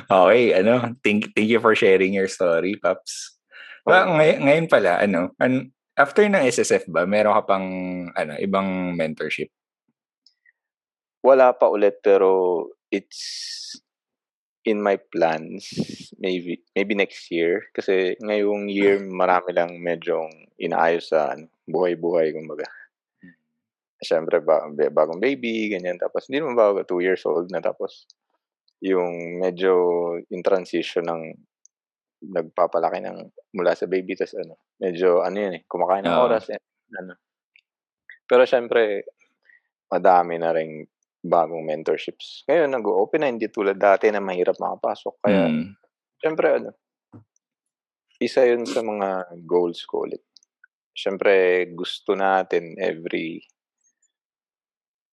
[0.10, 3.38] Okay, ano, thank, thank you for sharing your story, Paps.
[3.86, 4.17] Well, oh.
[4.17, 7.67] ngay- ngayon pala, ano, an, after ng SSF ba, meron ka pang,
[8.17, 9.54] ano, ibang mentorship?
[11.23, 13.79] Wala pa ulit pero it's
[14.63, 15.67] in my plans
[16.23, 22.67] maybe maybe next year kasi ngayong year marami lang medyong inaayos sa ano, buhay-buhay kumbaga.
[24.03, 25.95] Siyempre ba, bagong baby, ganyan.
[25.95, 27.63] Tapos hindi naman bago, two years old na.
[27.63, 28.03] Tapos
[28.83, 29.73] yung medyo
[30.27, 31.23] in transition ng
[32.23, 36.23] nagpapalaki ng mula sa baby tas ano, medyo ano yun eh, kumakain ng uh.
[36.27, 36.51] oras.
[36.51, 36.59] Eh,
[36.99, 37.15] ano.
[38.27, 39.07] Pero syempre,
[39.91, 40.83] madami na ring
[41.23, 42.43] bagong mentorships.
[42.51, 45.15] Ngayon, nag-open na, hindi tulad dati na mahirap makapasok.
[45.23, 45.65] Kaya, mm.
[46.19, 46.69] syempre, ano,
[48.19, 50.23] isa yun sa mga goals ko ulit.
[50.93, 53.41] Syempre, gusto natin every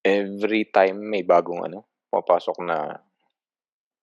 [0.04, 2.92] every time may bagong ano, papasok na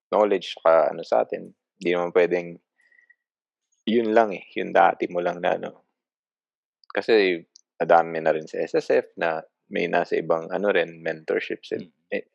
[0.09, 1.47] knowledge ka ano sa atin.
[1.77, 2.47] Hindi naman pwedeng
[3.87, 5.71] yun lang eh, yun dati mo lang na ano.
[6.91, 7.39] Kasi
[7.77, 9.39] nadami na rin sa SSF na
[9.71, 11.75] may nasa ibang ano rin, mentorships.
[11.75, 12.15] And, hmm.
[12.15, 12.25] eh,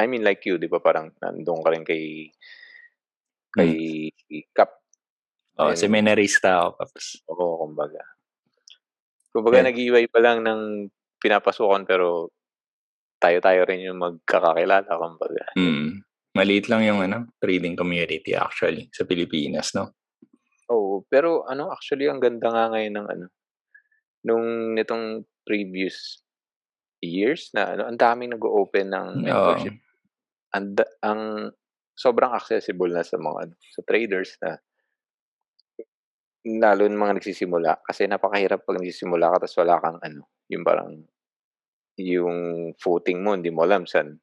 [0.00, 2.32] I mean like you, di ba parang nandun ka rin kay
[3.52, 3.72] kay
[4.08, 4.46] hmm.
[4.56, 4.80] Cap.
[5.60, 6.88] Oh, and, seminarista ako.
[7.28, 8.00] Oo, oh, kumbaga.
[9.30, 9.68] Kumbaga, yeah.
[9.68, 10.90] nag-iway pa lang ng
[11.20, 12.32] pinapasukan pero
[13.20, 15.44] tayo-tayo rin yung magkakakilala, kumbaga.
[15.54, 16.00] Mm.
[16.32, 19.92] Maliit lang yung ano, trading community actually sa Pilipinas, no?
[20.72, 23.26] Oo, pero ano, actually, ang ganda nga ngayon ng ano,
[24.24, 24.46] nung
[24.78, 26.24] nitong previous
[27.00, 29.76] years na ano, ang daming nag-o-open ng mentorship.
[29.76, 30.56] Oh.
[30.56, 31.20] And ang
[31.96, 34.60] sobrang accessible na sa mga ano, sa traders na
[36.40, 40.90] lalo ng mga nagsisimula kasi napakahirap pag nagsisimula ka tapos wala kang ano, yung parang
[42.00, 42.38] yung
[42.80, 44.16] footing mo hindi mo alam saan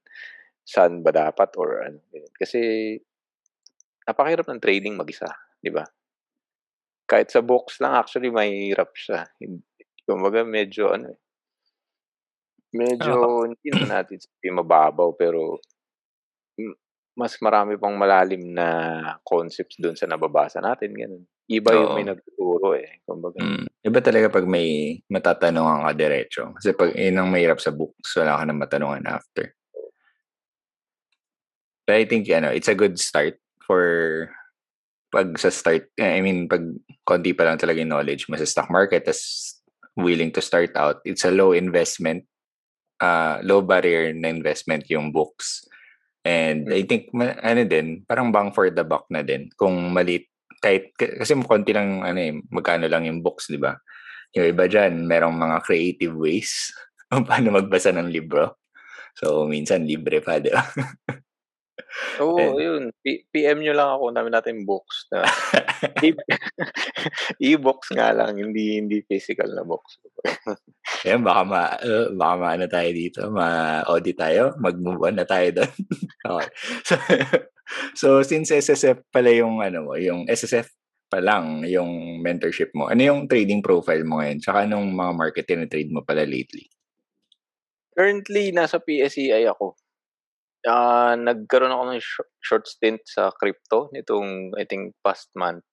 [0.66, 2.00] saan ba dapat or ano.
[2.34, 2.94] Kasi
[4.04, 5.30] napakahirap ng trading mag-isa,
[5.62, 5.86] di ba?
[7.08, 9.24] Kahit sa books lang actually mahirap siya.
[10.04, 11.20] Kumbaga medyo ano eh,
[12.74, 15.60] medyo hindi na natin sabihin mababaw pero
[17.18, 18.70] mas marami pang malalim na
[19.26, 21.26] concepts doon sa nababasa natin, ganun.
[21.50, 21.78] Iba Oo.
[21.82, 23.42] yung may nagtuturo eh, kumbaga.
[23.42, 23.66] Mm.
[23.66, 26.44] Iba talaga pag may matatanungan ka diretso.
[26.54, 29.58] Kasi pag yun ang mahirap sa books, wala ka na matanungan after.
[31.90, 34.30] But I think, ano, it's a good start for
[35.10, 36.62] pag sa start, I mean, pag
[37.02, 39.58] konti pa lang talaga yung knowledge mo sa stock market, tas
[39.98, 42.30] willing to start out, it's a low investment,
[43.02, 45.66] uh, low barrier na investment yung books.
[46.28, 46.88] And I mm.
[46.90, 49.48] think, ano din, parang bang for the buck na din.
[49.56, 50.28] Kung malit,
[50.60, 53.78] kahit, kasi konti lang, ano eh, magkano lang yung books, di ba?
[54.36, 56.74] Yung iba dyan, merong mga creative ways
[57.10, 58.60] kung paano magbasa ng libro.
[59.18, 60.62] So, minsan libre pa, di ba?
[62.22, 62.84] Oo, And, yun.
[63.06, 65.26] P- PM nyo lang ako, dami natin books na
[67.42, 70.02] e-books nga lang, hindi hindi physical na books.
[71.06, 75.72] Ayan, baka ma, uh, baka maano tayo dito, ma-audit tayo, mag-move on na tayo doon.
[76.34, 76.50] okay.
[76.84, 76.96] So,
[78.00, 80.68] so, since SSF pala yung, ano mo, yung SSF
[81.08, 84.44] pa lang yung mentorship mo, ano yung trading profile mo ngayon?
[84.44, 86.68] Tsaka anong mga market na trade mo pala lately?
[87.98, 89.74] Currently, nasa PSEI ako.
[90.68, 95.64] Ah, nagkaroon ako ng short short stint sa crypto nitong I think past month.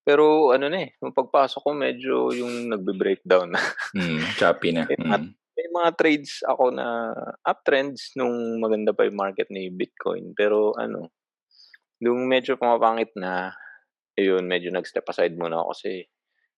[0.00, 3.60] Pero ano na, eh, nung pagpasok ko medyo yung nagbe-breakdown na.
[4.00, 4.88] Mm, choppy na.
[4.88, 5.28] May mga Mm.
[5.60, 7.12] may mga trades ako na
[7.44, 10.32] uptrends nung maganda pa yung market ni Bitcoin.
[10.32, 11.12] Pero ano,
[12.00, 13.52] nung medyo pumapangit na,
[14.16, 16.08] ayun, medyo nag-step aside muna ako kasi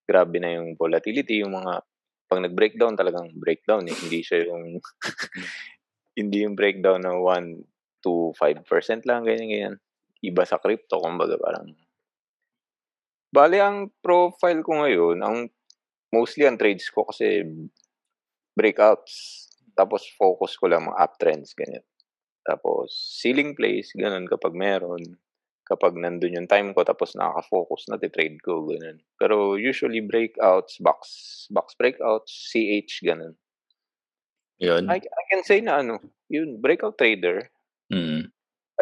[0.07, 1.83] grabe na yung volatility, yung mga
[2.31, 4.79] 'pag nag-breakdown talagang breakdown, eh, hindi siya yung
[6.21, 7.72] hindi yung breakdown ng 1
[8.03, 8.67] to 5%
[9.09, 9.75] lang, ganyan, ganyan.
[10.23, 11.73] Iba sa crypto, kumbaga parang...
[13.33, 15.49] Bale, ang profile ko ngayon, ang
[16.13, 17.41] mostly ang trades ko kasi
[18.53, 19.49] breakouts.
[19.73, 21.83] Tapos focus ko lang mga uptrends, ganyan.
[22.45, 25.01] Tapos ceiling plays, ganun kapag meron.
[25.63, 29.01] Kapag nandun yung time ko, tapos nakaka-focus na trade ko, ganun.
[29.17, 31.01] Pero usually breakouts, box,
[31.49, 33.39] box breakouts, CH, ganun.
[34.61, 34.91] Yun.
[34.91, 37.49] I, I can say na ano, yun, breakout trader.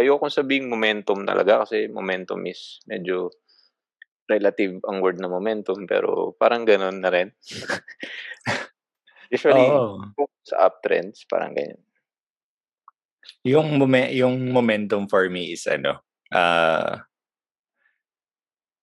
[0.01, 3.29] Ayokong sabing momentum talaga kasi momentum is medyo
[4.31, 7.29] relative ang word na momentum pero parang ganun na rin.
[9.35, 10.03] Usually, oh.
[10.43, 11.79] sa uptrends, parang ganyan.
[13.47, 16.03] Yung, momen- yung momentum for me is ano,
[16.35, 16.99] uh,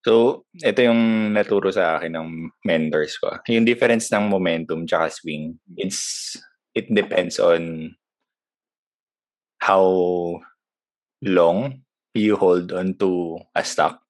[0.06, 2.28] so, ito yung naturo sa akin ng
[2.64, 3.36] mentors ko.
[3.52, 6.32] Yung difference ng momentum tsaka swing, it's
[6.72, 7.92] it depends on
[9.60, 9.84] how
[11.22, 11.82] long
[12.14, 14.02] you hold on to a stock.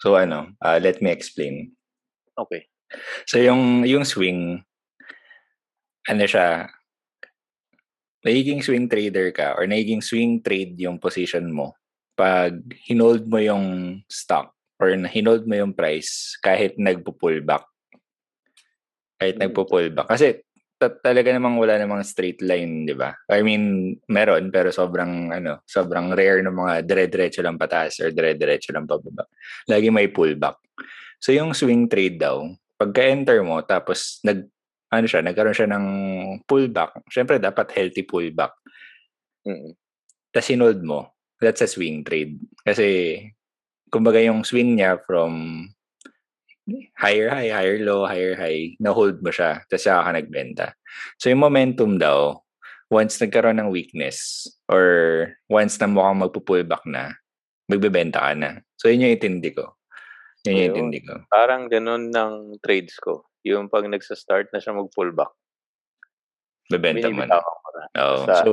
[0.00, 1.72] So ano, uh, let me explain.
[2.34, 2.66] Okay.
[3.26, 4.62] So yung yung swing
[6.04, 6.68] ano siya
[8.24, 11.76] nagiging swing trader ka or nagiging swing trade yung position mo
[12.14, 12.54] pag
[12.86, 17.66] hinold mo yung stock or hinold mo yung price kahit nagpo-pullback.
[19.18, 19.42] Kahit mm.
[19.46, 20.08] nagpo-pullback.
[20.10, 20.42] Kasi
[20.84, 23.16] ta- talaga namang wala namang straight line, 'di ba?
[23.32, 28.76] I mean, meron pero sobrang ano, sobrang rare ng mga dire-diretso lang pataas or dire-diretso
[28.76, 29.24] lang pababa.
[29.64, 30.60] Lagi may pullback.
[31.16, 32.44] So yung swing trade daw,
[32.76, 34.44] pagka-enter mo tapos nag
[34.92, 35.86] ano siya, nagkaroon siya ng
[36.44, 37.00] pullback.
[37.08, 38.52] Syempre dapat healthy pullback.
[39.48, 39.72] Mm.
[40.30, 42.38] Tapos sinold mo, that's a swing trade.
[42.62, 43.18] Kasi
[43.90, 45.66] kumbaga yung swing niya from
[46.96, 50.66] higher high, higher low, higher high, na-hold mo siya, tapos saka ka nagbenta.
[51.20, 52.40] So yung momentum daw,
[52.88, 57.12] once nagkaroon ng weakness, or once na mukhang magpo-pullback na,
[57.68, 58.64] magbebenta ka na.
[58.80, 59.76] So yun yung itindi ko.
[60.44, 61.24] Yun yung itindi ko.
[61.32, 63.28] Parang ganun ng trades ko.
[63.44, 65.32] Yung pag nagsa-start na siya mag-pullback.
[66.72, 67.40] Bebenta mo na.
[68.00, 68.24] Oo.
[68.24, 68.52] So,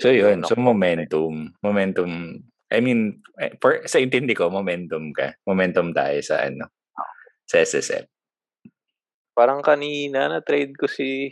[0.00, 0.44] so yun.
[0.44, 1.56] So momentum.
[1.64, 2.40] Momentum
[2.74, 5.38] I mean, eh, for, sa intindi ko, momentum ka.
[5.46, 6.68] Momentum tayo sa ano,
[7.46, 8.04] sa SSF.
[9.34, 11.30] Parang kanina na trade ko si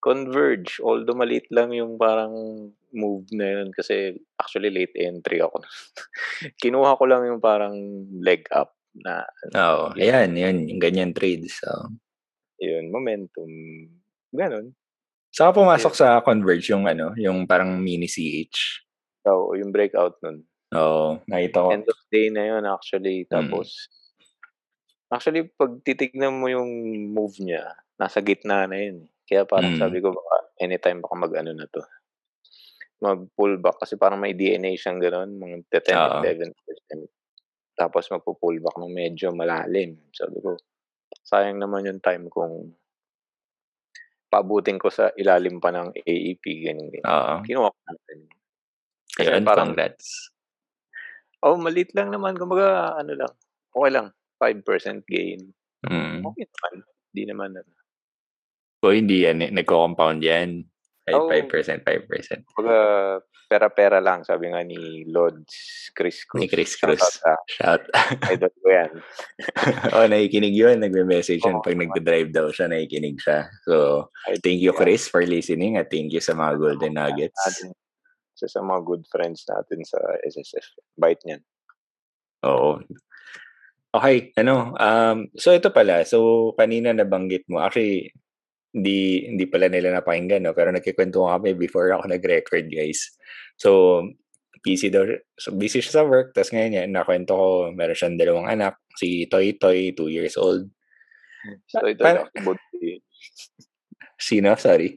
[0.00, 0.80] Converge.
[0.80, 2.32] Although maliit lang yung parang
[2.90, 5.62] move na yun kasi actually late entry ako.
[6.62, 7.74] Kinuha ko lang yung parang
[8.18, 9.22] leg up na
[9.54, 11.46] Oo, oh, ayan, yun, yung ganyan trade.
[11.46, 11.94] So.
[12.58, 13.50] Yun, momentum.
[14.34, 14.74] Ganon.
[15.30, 18.89] Saka pumasok sa Converge yung ano, yung parang mini CH.
[19.30, 20.42] Oo, yung breakout nun.
[20.74, 21.68] Oo, nakita ko.
[21.74, 23.26] End of day na yun actually.
[23.26, 25.14] Tapos, mm.
[25.14, 26.70] actually, pag titignan mo yung
[27.10, 29.06] move niya, nasa gitna na yun.
[29.26, 29.80] Kaya parang mm.
[29.82, 31.82] sabi ko, baka anytime baka mag-ano na to.
[33.00, 36.52] Mag-pull back kasi parang may DNA siyang gano'n, mga 10-11%.
[37.74, 39.96] Tapos magpo-pull back ng medyo malalim.
[40.12, 40.54] Sabi ko,
[41.24, 42.76] sayang naman yung time kung
[44.30, 47.08] paabutin ko sa ilalim pa ng AEP, ganyan, ganyan.
[47.10, 47.34] Oo.
[47.42, 48.18] Kinuha ko natin.
[49.16, 50.30] Kasi Ayun, parang, congrats.
[51.40, 52.36] Oh, malit lang naman.
[52.36, 53.32] Kumbaga, ano lang,
[53.72, 54.06] okay lang.
[54.40, 55.40] 5% gain.
[55.84, 56.24] Mm.
[56.24, 56.74] Okay naman.
[57.10, 57.70] Hindi naman, ano.
[58.80, 59.50] O hindi yan, eh.
[59.52, 60.64] nagko-compound yan.
[61.10, 62.44] Oh, 5%, 5%.
[62.54, 62.80] Kumbaga,
[63.50, 66.40] pera-pera lang, sabi nga ni Lods Chris Cruz.
[66.40, 67.02] Ni Chris Cruz.
[67.02, 67.42] Shout.
[67.50, 67.82] Shout.
[68.30, 68.90] Idol ko yan.
[69.96, 70.78] oh, nakikinig yun.
[70.78, 71.58] Nagme-message yun.
[71.58, 73.50] Oh, Pag nagde-drive daw siya, nakikinig siya.
[73.66, 74.06] So,
[74.44, 77.42] thank you, Chris, for listening at thank you sa mga Golden Nuggets.
[78.40, 80.80] Isa sa mga good friends natin sa SSF.
[80.96, 81.42] Bite niyan.
[82.48, 82.80] Oo.
[83.92, 88.08] Okay, ano, um, so ito pala, so kanina nabanggit mo, actually,
[88.70, 90.54] hindi hindi pala nila napakinggan, no?
[90.56, 93.12] Pero nagkikwento kami before ako nag-record, guys.
[93.58, 94.00] So,
[94.62, 95.04] busy daw,
[95.36, 99.26] so busy siya sa work, tapos ngayon yan, nakwento ko, meron siyang dalawang anak, si
[99.26, 100.70] Toy Toy, 2 years old.
[101.68, 103.02] So, ito pa- Budoy.
[104.30, 104.54] Sino?
[104.54, 104.96] Sorry.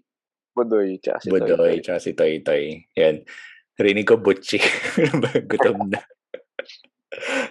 [0.53, 2.63] Budoy, tsaka si Budoy, Toy tsaka si Toy Toy.
[2.97, 3.25] Yan.
[3.73, 4.61] Rinig ko Butchi.
[5.49, 6.01] Gutom na.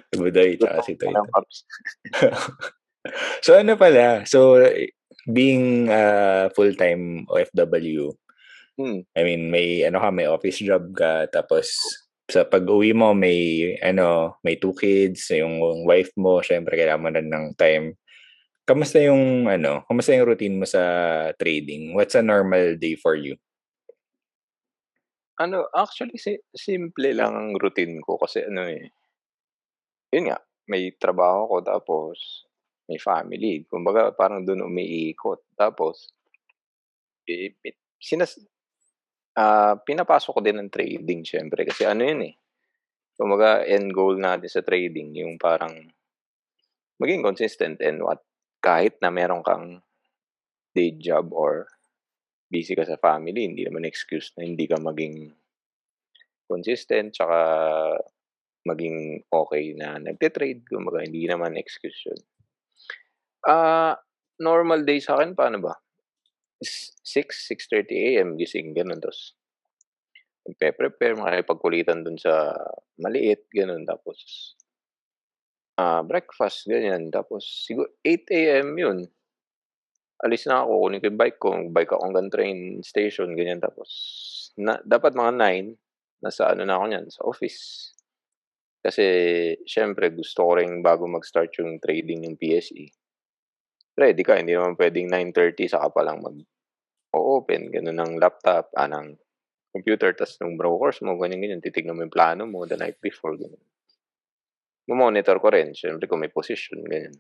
[0.19, 1.43] Budoy, tsaka si Toy Toy.
[3.45, 4.23] so, ano pala?
[4.23, 4.63] So,
[5.27, 8.15] being uh, full-time OFW,
[8.79, 9.03] hmm.
[9.19, 11.75] I mean, may ano ka, may office job ka, tapos
[12.31, 17.23] sa pag-uwi mo may ano, may two kids, yung wife mo, syempre kailangan mo na
[17.23, 17.99] ng time.
[18.73, 20.81] Kamusta yung ano, kamusta yung routine mo sa
[21.37, 21.93] trading?
[21.93, 23.37] What's a normal day for you?
[25.37, 28.89] Ano, actually si- simple lang ang routine ko kasi ano eh.
[30.17, 30.41] Yun nga,
[30.73, 32.49] may trabaho ko tapos
[32.89, 33.69] may family.
[33.69, 35.45] Kumbaga parang doon umiikot.
[35.53, 36.09] Tapos,
[37.29, 37.53] eh,
[38.01, 38.41] sinas,
[39.37, 42.35] uh, pinapasok ko din ng trading syempre kasi ano yun eh.
[43.21, 45.77] Kumbaga end goal natin sa trading yung parang
[46.97, 48.25] maging consistent and what
[48.63, 49.83] kahit na meron kang
[50.77, 51.69] day job or
[52.53, 55.35] busy ka sa family, hindi naman excuse na hindi ka maging
[56.51, 57.39] consistent tsaka
[58.67, 60.63] maging okay na nagte-trade.
[60.69, 62.21] Kumbaga, hindi naman excuse yun.
[63.43, 63.99] Ah,
[64.39, 65.75] normal day sa akin paano ba?
[66.63, 69.35] 6, 6:30 AM gising gano'n tapos
[70.47, 72.51] magpe-prepare, makikipagkulitan dun sa
[72.99, 74.19] maliit gano'n tapos
[75.79, 78.99] ah, breakfast ganyan tapos siguro 8 AM yun.
[80.21, 83.89] Alis na ako, kukunin ko yung bike ko, bike ako hanggang train station ganyan tapos
[84.61, 85.67] na dapat mga 9
[86.21, 87.61] nasa ano na ako niyan, sa office.
[88.85, 89.05] Kasi
[89.67, 92.93] siyempre gusto ko ring bago mag-start yung trading yung PSE
[93.99, 94.41] ready ka.
[94.41, 96.25] Hindi naman pwedeng 9:30 saka pa lang
[96.95, 99.17] mag-o-open, gano'n ng laptop, ah, ng
[99.75, 103.61] computer, tas nung brokers mo, ganyan-ganyan, titignan mo yung plano mo the night before, ganyan.
[104.91, 107.15] Mo-monitor ko rin, syempre kung may position, ganyan.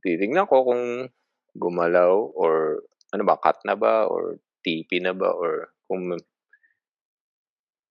[0.00, 1.12] Titignan ko kung
[1.56, 6.16] gumalaw or ano ba, cut na ba or TP na ba or kung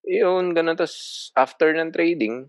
[0.06, 0.78] yun, ganun.
[0.78, 2.46] Tapos, after ng trading,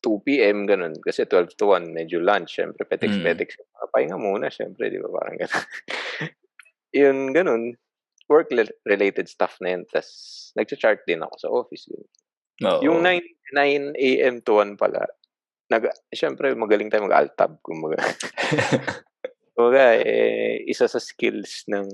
[0.00, 0.96] 2 PM, ganun.
[0.98, 2.58] Kasi 12 to 1, medyo lunch.
[2.58, 3.60] Siyempre, petex-petex.
[3.60, 3.92] Mm.
[3.92, 5.12] Pahinga muna, siyempre, di ba?
[5.12, 5.64] Parang ganun.
[7.04, 7.62] yun, ganun.
[8.32, 9.82] Work-related stuff na yun.
[9.92, 10.10] Tapos,
[10.56, 11.84] nag-chart din ako sa office.
[12.64, 12.80] Oo.
[12.82, 13.20] Yung 9,
[13.52, 14.40] 9 a.m.
[14.40, 15.04] to 1 pala,
[15.68, 17.60] nag, siyempre, magaling tayo mag-altab.
[17.60, 18.00] Kumbaga.
[19.54, 21.88] kumbaga, eh, isa sa skills ng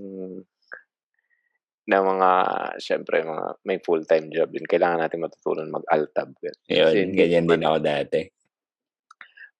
[1.88, 2.30] na mga,
[2.84, 4.68] syempre, mga may full-time job din.
[4.68, 6.36] Kailangan natin matutunan mag-altab.
[6.68, 8.20] Yun, ganyan din ako dati.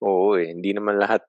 [0.05, 0.53] Oo eh.
[0.53, 1.25] Hindi naman lahat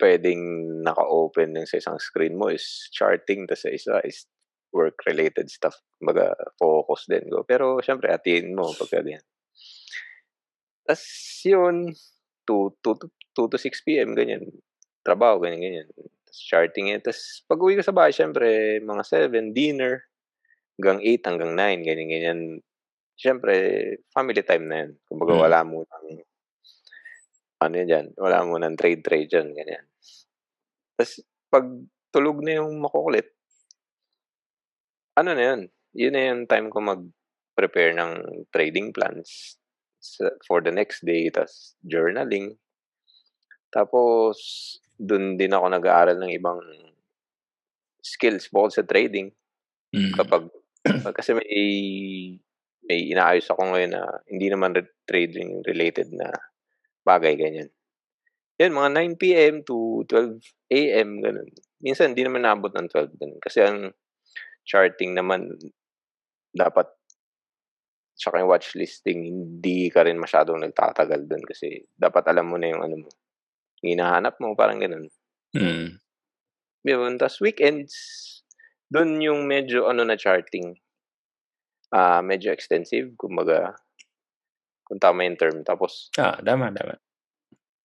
[0.00, 0.40] pwedeng
[0.84, 4.24] naka-open ng sa isang screen mo is charting, tapos sa isa is
[4.72, 5.76] work-related stuff.
[6.00, 7.44] Maga focus din ko.
[7.44, 9.20] Pero syempre, atin mo pagka din.
[10.86, 11.04] Tapos
[11.42, 11.90] yun,
[12.46, 14.14] 2, 2, 2 to 6 p.m.
[14.14, 14.46] ganyan.
[15.02, 15.90] Trabaho, ganyan, ganyan
[16.36, 17.02] charting it.
[17.04, 20.04] Tapos pag uwi ko sa bahay, syempre, mga 7, dinner,
[20.76, 22.40] hanggang 8, hanggang 9, ganyan-ganyan.
[23.16, 23.54] Syempre,
[24.12, 24.90] family time na yun.
[25.08, 25.42] Kumbaga, hmm.
[25.48, 26.06] wala mo nang,
[27.64, 29.84] ano yan dyan, wala mo nang trade-trade dyan, ganyan.
[31.00, 31.66] Tapos, pag
[32.12, 33.32] tulog na yung makukulit,
[35.16, 35.60] ano na yun,
[35.96, 39.56] yun na yung time ko mag-prepare ng trading plans
[40.46, 42.54] for the next day, tapos journaling.
[43.74, 44.36] Tapos,
[44.96, 46.60] dun din ako nag-aaral ng ibang
[48.00, 49.34] skills bukod sa trading.
[49.92, 50.14] Mm.
[50.14, 50.48] Kapag
[51.18, 51.50] Kasi may
[52.86, 54.78] may inaayos ako ngayon na hindi naman
[55.10, 56.30] trading related na
[57.02, 57.70] bagay, ganyan.
[58.62, 60.38] Yan, mga 9 PM to 12
[60.70, 61.50] AM, ganun.
[61.82, 63.40] Minsan hindi naman naabot ng 12 ganun.
[63.42, 63.90] Kasi ang
[64.62, 65.58] charting naman
[66.54, 66.88] dapat
[68.16, 72.72] tsaka yung watch listing, hindi ka rin masyadong nagtatagal dun kasi dapat alam mo na
[72.72, 73.10] yung ano mo.
[73.84, 75.12] Hinahanap mo, parang ganun.
[75.52, 76.00] Mm.
[76.88, 77.92] Yun, tapos weekends,
[78.88, 80.72] dun yung medyo ano na charting.
[81.92, 83.76] Ah, medyo extensive, kumbaga,
[84.88, 85.60] kung tama yung term.
[85.62, 86.96] Tapos, Ah, tama, tama.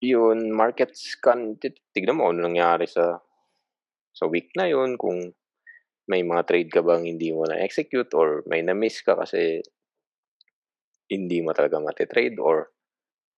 [0.01, 3.21] yun, market scan, tit- tignan mo ano nangyari sa
[4.11, 5.31] sa week na yun, kung
[6.09, 9.61] may mga trade ka bang hindi mo na-execute or may na-miss ka kasi
[11.11, 12.71] hindi mo talaga matitrade or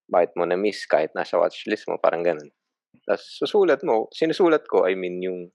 [0.05, 2.53] bakit mo na-miss kahit nasa watchlist mo, parang ganun.
[3.01, 5.49] Tapos susulat mo, sinusulat ko, I mean, yung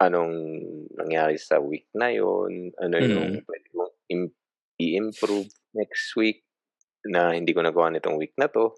[0.00, 0.32] anong
[0.96, 3.44] nangyari sa week na yun, ano yung Mm.
[3.44, 4.38] pwede kong im-
[4.80, 6.46] i-improve next week
[7.04, 8.72] na hindi ko nagawa nitong week na to.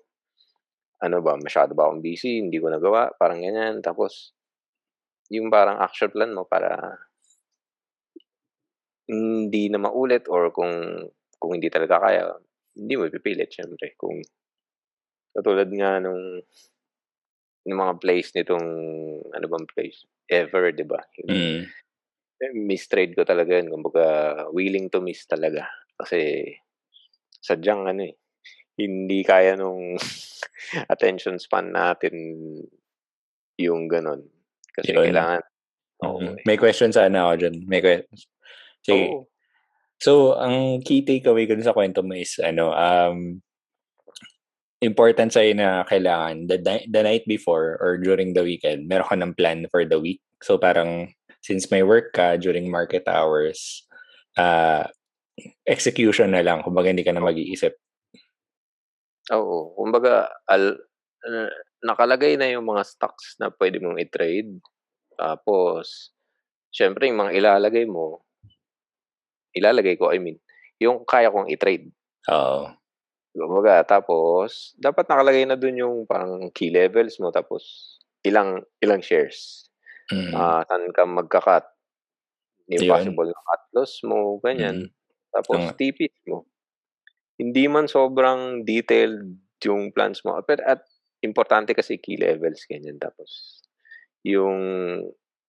[1.03, 3.83] Ano ba, masyado ba akong busy, hindi ko nagawa, parang ganyan.
[3.83, 4.35] Tapos,
[5.31, 6.99] yung parang action plan mo para
[9.07, 11.07] hindi na maulit or kung
[11.43, 12.31] kung hindi talaga kaya,
[12.79, 13.99] hindi mo ipipilit syempre.
[13.99, 14.23] Kung
[15.35, 16.39] katulad nga nung
[17.63, 18.67] ng mga plays nitong
[19.35, 20.07] ano bang plays?
[20.31, 21.03] Ever, 'di ba?
[21.27, 21.67] Mm.
[22.67, 23.71] mistrade ko talaga yun.
[23.71, 24.07] Kumbaga,
[24.51, 25.63] willing to miss talaga.
[25.95, 26.43] Kasi,
[27.39, 28.19] sadyang ano eh,
[28.83, 29.95] hindi kaya nung
[30.95, 32.15] attention span natin
[33.63, 34.27] yung ganun.
[34.75, 35.07] Kasi Yun.
[35.07, 35.43] kailangan,
[36.03, 36.35] oo Mm.
[36.35, 36.43] eh.
[36.51, 37.57] May question sana ako dyan.
[37.71, 38.11] May que-
[38.83, 39.31] Sige.
[40.03, 43.39] So, ang key takeaway ko sa kwento mo is, ano, um,
[44.83, 46.59] important sa'yo na kailangan the,
[46.91, 50.19] the night before or during the weekend, meron ka ng plan for the week.
[50.43, 51.15] So, parang,
[51.47, 53.87] since may work ka during market hours,
[54.35, 54.91] uh,
[55.71, 56.67] execution na lang.
[56.67, 57.79] Kumbaga, hindi ka na mag-iisip.
[59.31, 59.79] Oo.
[59.79, 60.83] Kumbaga, al,
[61.79, 64.59] nakalagay na yung mga stocks na pwede mong i-trade.
[65.15, 66.11] Tapos,
[66.75, 68.27] syempre, yung mga ilalagay mo,
[69.57, 70.39] ilalagay ko, I mean,
[70.83, 71.91] yung kaya kong i-trade.
[72.31, 72.69] Oo.
[73.33, 79.69] Kumbaga, tapos, dapat nakalagay na dun yung parang key levels mo, tapos, ilang ilang shares.
[80.13, 80.33] Mm.
[80.37, 81.65] Ah, saan ka magka-cut.
[82.71, 82.93] Yung Yun.
[82.93, 84.89] possible na cut loss mo, ganyan.
[84.89, 84.91] Mm.
[85.33, 85.73] Tapos, Tama.
[85.81, 86.45] TPs mo.
[87.41, 90.37] Hindi man sobrang detailed yung plans mo.
[90.45, 90.85] Pero at
[91.25, 93.01] importante kasi key levels, ganyan.
[93.01, 93.63] Tapos,
[94.27, 94.59] yung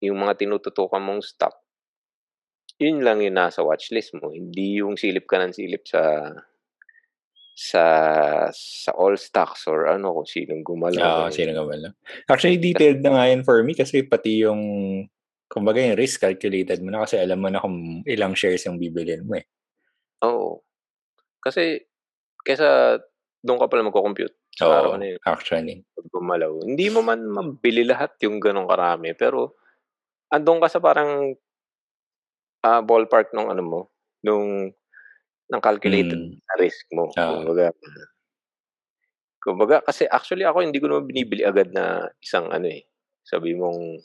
[0.04, 1.56] yung mga tinututukan mong stock,
[2.82, 4.34] yun lang yung nasa watchlist mo.
[4.34, 6.34] Hindi yung silip ka ng silip sa
[7.54, 7.84] sa
[8.50, 11.02] sa all stocks or ano kung sinong gumalaw.
[11.06, 11.38] Oo, ganyan.
[11.38, 11.94] sino ka ba lang.
[12.26, 14.62] Actually, detailed na nga yun for me kasi pati yung,
[15.46, 19.22] kumbaga yung risk calculated mo na kasi alam mo na kung ilang shares yung bibilin
[19.22, 19.46] mo eh.
[20.26, 20.66] Oo.
[21.38, 21.78] Kasi,
[22.42, 22.98] kesa
[23.44, 25.20] doon ka pala magko-compute sa Oo, araw na yun.
[25.30, 25.86] actually.
[25.94, 26.52] pag gumalaw.
[26.66, 29.60] Hindi mo man mabili lahat yung ganong karami, pero
[30.34, 31.38] andun ka sa parang
[32.64, 33.80] ah, ballpark nung ano mo,
[34.26, 34.72] nung
[35.52, 36.40] ng calculated Mm.
[36.40, 37.12] na risk mo.
[37.14, 37.44] Oo.
[37.44, 37.70] Kumbaga,
[39.44, 42.88] kumbaga, kasi actually ako hindi ko naman binibili agad na isang ano eh.
[43.28, 44.00] Sabi mong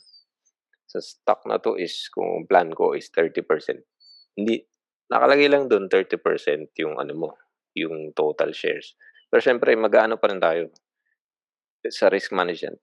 [0.88, 3.84] sa stock na to is kung plan ko is 30%.
[4.34, 4.62] Hindi,
[5.12, 7.30] nakalagay lang doon 30% yung ano mo,
[7.76, 8.96] yung total shares.
[9.28, 10.72] Pero syempre, mag-ano pa rin tayo
[11.88, 12.78] sa risk management.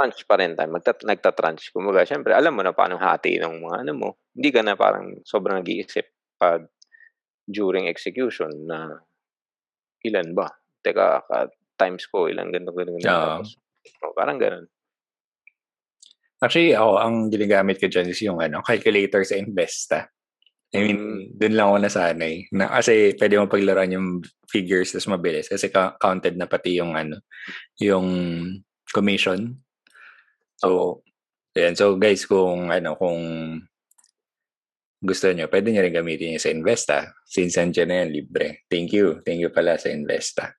[0.00, 0.72] Tranche pa rin tayo.
[0.72, 1.76] Magta, nagta-tranche.
[1.76, 4.08] Kumbaga, syempre, alam mo na paano hati ng mga ano mo.
[4.32, 6.08] Hindi ka na parang sobrang nag-iisip
[6.40, 6.64] pag
[7.44, 8.96] during execution na
[10.00, 10.48] ilan ba?
[10.80, 13.12] Teka, ka, times ko, ilan ganito, ganito, ganito.
[13.12, 13.44] Oo.
[13.44, 13.50] Tapos,
[14.08, 14.64] oh, parang ganun.
[16.40, 20.08] Actually, ako, ang ginagamit ko dyan is yung ano, calculator sa Investa.
[20.72, 21.20] I mean, Mm.
[21.36, 22.34] dun lang ako nasanay.
[22.56, 24.08] Na, kasi pwede mo paglaruan yung
[24.48, 25.52] figures tapos mabilis.
[25.52, 27.20] Kasi ka- counted na pati yung ano,
[27.76, 28.06] yung
[28.88, 29.60] commission.
[30.60, 31.00] So,
[31.56, 31.74] yan.
[31.74, 33.20] So, guys, kung ano, kung
[35.00, 36.98] gusto nyo, pwede nyo rin gamitin yung sa Investa.
[37.24, 38.68] Since nandiyan na yan, libre.
[38.68, 39.24] Thank you.
[39.24, 40.52] Thank you pala sa Investa.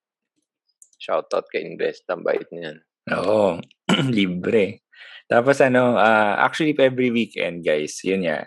[0.98, 2.10] Shoutout kay Invest.
[2.10, 2.82] Ang bait niyan.
[3.14, 3.62] Oo,
[4.18, 4.86] libre.
[5.30, 8.44] Tapos ano, ah, actually every weekend guys, yun nga,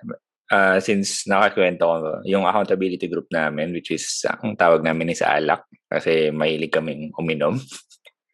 [0.53, 5.25] ah, since nakakwento ko, yung accountability group namin, which is, ah, ang tawag namin is
[5.25, 7.57] alak, kasi mahilig kaming uminom.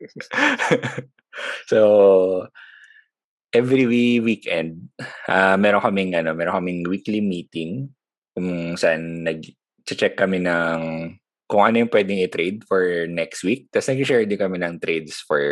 [1.71, 1.79] so,
[3.51, 4.91] every we- weekend,
[5.31, 7.91] ah meron kaming, ano, meron kaming weekly meeting,
[8.35, 10.81] kung saan nag-check kami ng
[11.51, 13.67] kung ano yung pwedeng i-trade for next week.
[13.75, 15.43] Tapos nag-share din kami ng trades for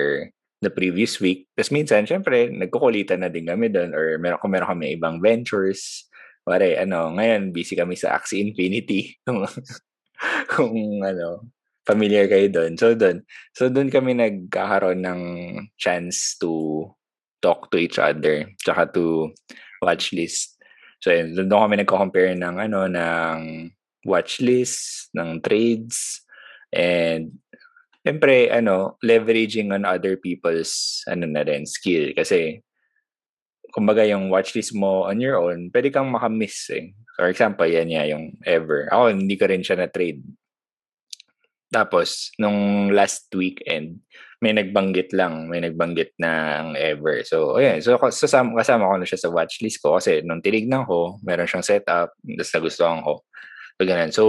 [0.62, 1.51] the previous week.
[1.59, 6.07] Tapos minsan, syempre, nagkukulitan na din kami doon or meron, kung meron kami ibang ventures
[6.49, 9.20] pare, ano, ngayon busy kami sa Axie Infinity.
[10.55, 11.53] kung ano,
[11.84, 12.72] familiar kayo doon.
[12.80, 13.22] So doon,
[13.53, 15.20] so doon kami nagkakaroon ng
[15.76, 16.84] chance to
[17.43, 19.32] talk to each other, tsaka to
[19.82, 20.59] watch list.
[20.99, 23.39] So yun, doon kami nagko-compare ng ano ng
[24.07, 26.22] watch list, ng trades
[26.74, 27.39] and
[28.09, 32.64] Siyempre, ano, leveraging on other people's ano na rin, skill kasi
[33.68, 36.97] kumbaga yung watchlist mo on your own, pwede kang makamiss eh.
[37.20, 38.89] For example, yan niya yung ever.
[38.89, 40.24] Ako, hindi ko rin siya na-trade.
[41.68, 44.00] Tapos, nung last weekend,
[44.40, 47.20] may nagbanggit lang, may nagbanggit ng ever.
[47.26, 47.82] So, ayan.
[47.84, 51.66] So, kasama, kasama ko na siya sa watchlist ko kasi nung tinignan ko, meron siyang
[51.66, 53.12] setup, tapos nagustuhan ko.
[53.76, 54.12] So, ganun.
[54.14, 54.24] So,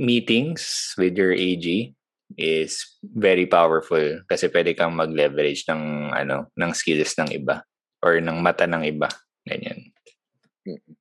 [0.00, 1.94] meetings with your AG
[2.34, 7.62] is very powerful kasi pwede kang mag-leverage ng ano ng skills ng iba
[8.02, 9.06] or ng mata ng iba.
[9.46, 9.94] Ganyan.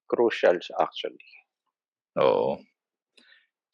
[0.06, 1.26] Crucial actually.
[2.22, 2.62] Oo.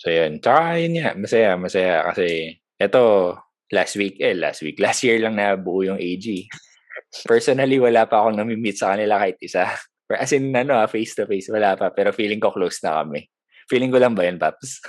[0.02, 0.42] So, yun.
[0.42, 3.38] Tsaka, yun nga, masaya, masaya kasi ito,
[3.70, 6.26] last week, eh, last week, last year lang na buo yung AG.
[7.30, 9.70] Personally, wala pa akong nami-meet sa kanila kahit isa.
[10.10, 11.94] As in, ano, ah, face-to-face, wala pa.
[11.94, 13.30] Pero feeling ko close na kami.
[13.70, 14.82] Feeling ko lang ba yun, Paps?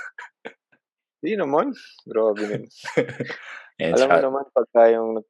[1.21, 1.77] Hindi naman.
[2.09, 2.65] Grabe nun.
[3.95, 5.21] Alam mo naman, pagka yung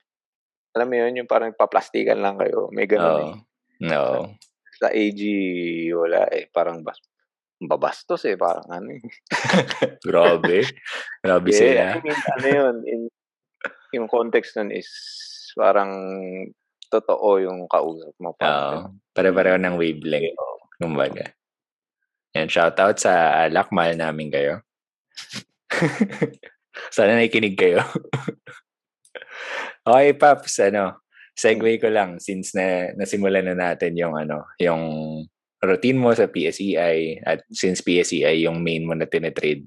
[0.74, 2.66] alam mo yun, yung parang paplastikan lang kayo.
[2.74, 3.34] May ganun oh, eh.
[3.86, 4.34] No.
[4.82, 5.22] Sa AG,
[5.94, 6.50] wala eh.
[6.50, 6.98] Parang bas
[7.68, 8.36] babastos eh.
[8.36, 9.04] Parang ano eh.
[10.08, 10.68] Grabe.
[11.22, 11.84] Grabe yeah, sila.
[11.96, 13.02] I mean, ano yun, in,
[13.94, 14.90] yung context nun is
[15.54, 15.92] parang
[16.90, 18.34] totoo yung kausap mo.
[18.38, 18.78] Oo.
[19.14, 20.38] Pare-pareho ng wavelength.
[20.38, 20.58] Oh.
[20.78, 21.26] Kumbaga.
[22.34, 24.66] Yan, shoutout sa Lakmal namin kayo.
[26.96, 27.82] Sana nakikinig kayo.
[29.84, 31.04] Okay, Paps, ano,
[31.36, 34.80] segue ko lang since na nasimulan na natin yung ano, yung
[35.64, 39.66] routine mo sa PSEI at since PSEI yung main mo na tinetrade.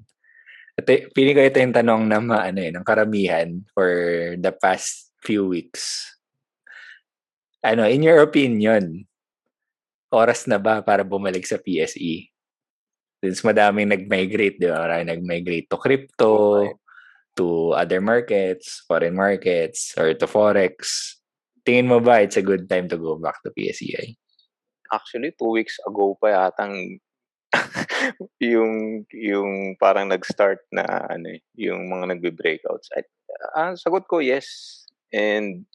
[0.77, 0.85] At
[1.17, 3.89] feeling ko ito yung tanong na maano eh, ng karamihan for
[4.37, 6.05] the past few weeks.
[7.65, 9.09] Ano, in your opinion,
[10.13, 12.29] oras na ba para bumalik sa PSE?
[13.17, 14.85] Since madaming nag-migrate, di ba?
[14.85, 16.31] Maraming nag-migrate to crypto,
[16.61, 16.77] okay
[17.37, 20.75] to other markets, foreign markets, or to Forex,
[21.61, 24.17] tingin mo ba it's a good time to go back to PSEI?
[24.93, 27.01] Actually, two weeks ago pa yatang
[28.43, 32.91] yung yung parang nag-start na ano eh, yung mga nagbe-breakouts.
[32.95, 33.07] At
[33.55, 35.65] uh, sagot ko yes and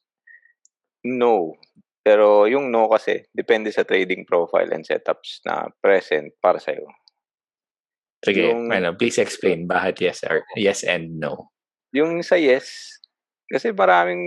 [1.05, 1.57] no.
[2.03, 6.91] Pero yung no kasi depende sa trading profile and setups na present para sa iyo.
[8.23, 11.51] Sige, yung, ano, please explain bakit yes or yes and no.
[11.91, 12.99] Yung sa yes,
[13.51, 14.23] kasi maraming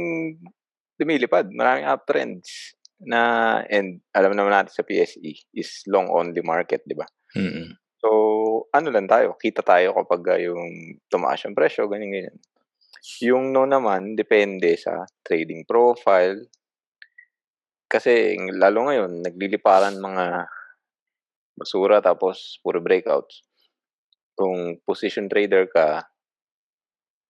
[0.99, 2.75] lumilipad, maraming uptrends
[3.05, 7.05] na and alam naman natin sa PSE is long only market, di ba?
[7.37, 7.67] Mm-hmm.
[8.01, 8.09] So,
[8.69, 12.37] ano lang tayo, kita tayo kapag yung tumaas yung presyo, ganyan ganyan.
[13.25, 16.45] Yung no naman depende sa trading profile.
[17.85, 20.49] Kasi lalo ngayon nagliliparan mga
[21.55, 23.41] basura tapos puro breakouts.
[24.35, 26.03] Kung position trader ka,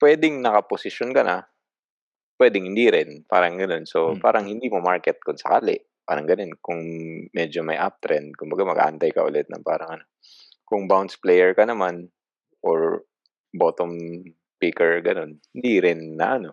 [0.01, 1.45] pwedeng nakaposisyon ka na,
[2.39, 3.23] pwedeng hindi rin.
[3.27, 3.87] Parang gano'n.
[3.87, 4.21] So, hmm.
[4.21, 5.79] parang hindi mo market kung sakali.
[6.05, 6.53] Parang ganun.
[6.61, 6.81] Kung
[7.33, 10.05] medyo may uptrend, kumbaga mag-aantay ka ulit ng parang ano.
[10.65, 12.09] Kung bounce player ka naman,
[12.65, 13.05] or
[13.53, 13.93] bottom
[14.57, 16.51] picker, ganun, hindi rin na ano.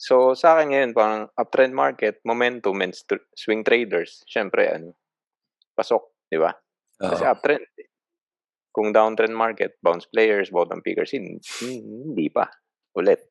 [0.00, 2.96] So, sa akin ngayon, parang uptrend market, momentum and
[3.36, 4.96] swing traders, syempre, ano,
[5.76, 6.52] pasok, di ba?
[6.96, 7.36] Kasi uh-huh.
[7.36, 7.64] uptrend.
[7.76, 7.88] Eh.
[8.70, 12.48] Kung downtrend market, bounce players, bottom pickers, hindi, hindi pa.
[12.96, 13.29] Ulit.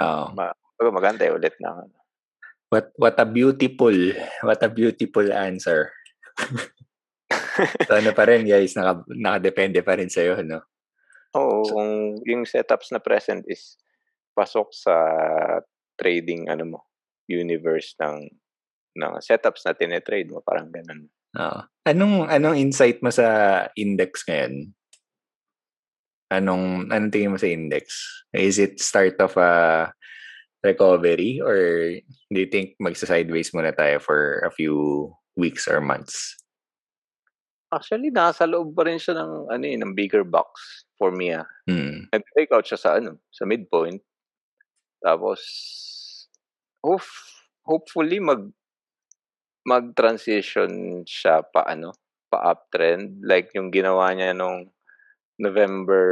[0.00, 0.24] Oo.
[0.36, 0.56] Ma-
[0.92, 1.84] maganda ulit na.
[1.84, 1.96] Ano.
[2.68, 3.94] What what a beautiful,
[4.42, 5.94] what a beautiful answer.
[7.86, 10.60] so ano pa rin guys, naka, nakadepende pa rin sa'yo, no?
[11.36, 11.90] Oo, kung
[12.26, 13.78] yung setups na present is
[14.36, 14.96] pasok sa
[15.96, 16.80] trading ano mo,
[17.30, 18.28] universe ng
[18.96, 21.08] ng setups na tinetrade mo, parang ganun.
[21.36, 21.60] Oo.
[21.86, 23.26] Anong anong insight mo sa
[23.76, 24.75] index ngayon?
[26.32, 27.86] Anong anong tingin mo sa index?
[28.34, 29.94] Is it start of a
[30.66, 31.94] recovery or
[32.34, 36.34] do you think magsa-sideways muna tayo for a few weeks or months?
[37.70, 41.46] Actually, nasa loob pa rin siya ng ano eh, ng bigger box for me ah.
[41.70, 42.10] Mm.
[42.14, 44.02] Out siya sa ano, sa midpoint.
[45.02, 45.42] Tapos
[46.82, 47.10] hope,
[47.66, 48.50] hopefully mag
[49.66, 51.90] mag-transition siya pa ano,
[52.30, 54.70] pa uptrend like yung ginawa niya nung
[55.36, 56.04] November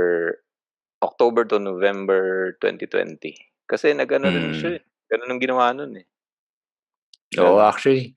[1.05, 3.37] October to November 2020.
[3.69, 4.35] Kasi nagano mm.
[4.35, 4.71] rin siya.
[4.81, 4.83] Eh.
[5.13, 6.07] Ganun ang ginawa nun eh.
[7.41, 8.17] Oo, oh, actually.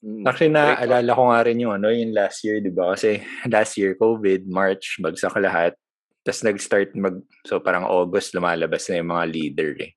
[0.00, 2.96] Mm, Actually, naalala ko nga rin yung ano, yung last year, di ba?
[2.96, 5.76] Kasi last year, COVID, March, bagsak lahat.
[6.24, 9.92] Tapos nag-start mag, so parang August, lumalabas na yung mga leader eh.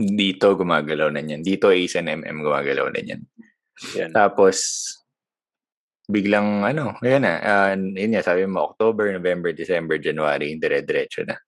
[0.00, 1.44] Dito, gumagalaw na yan.
[1.44, 3.20] Dito, ASNMM, gumagalaw na yan.
[4.00, 4.12] Yan.
[4.16, 4.56] Tapos,
[6.10, 11.38] biglang ano, yun na, uh, yun nga, sabi mo, October, November, December, January, dire-diretso na.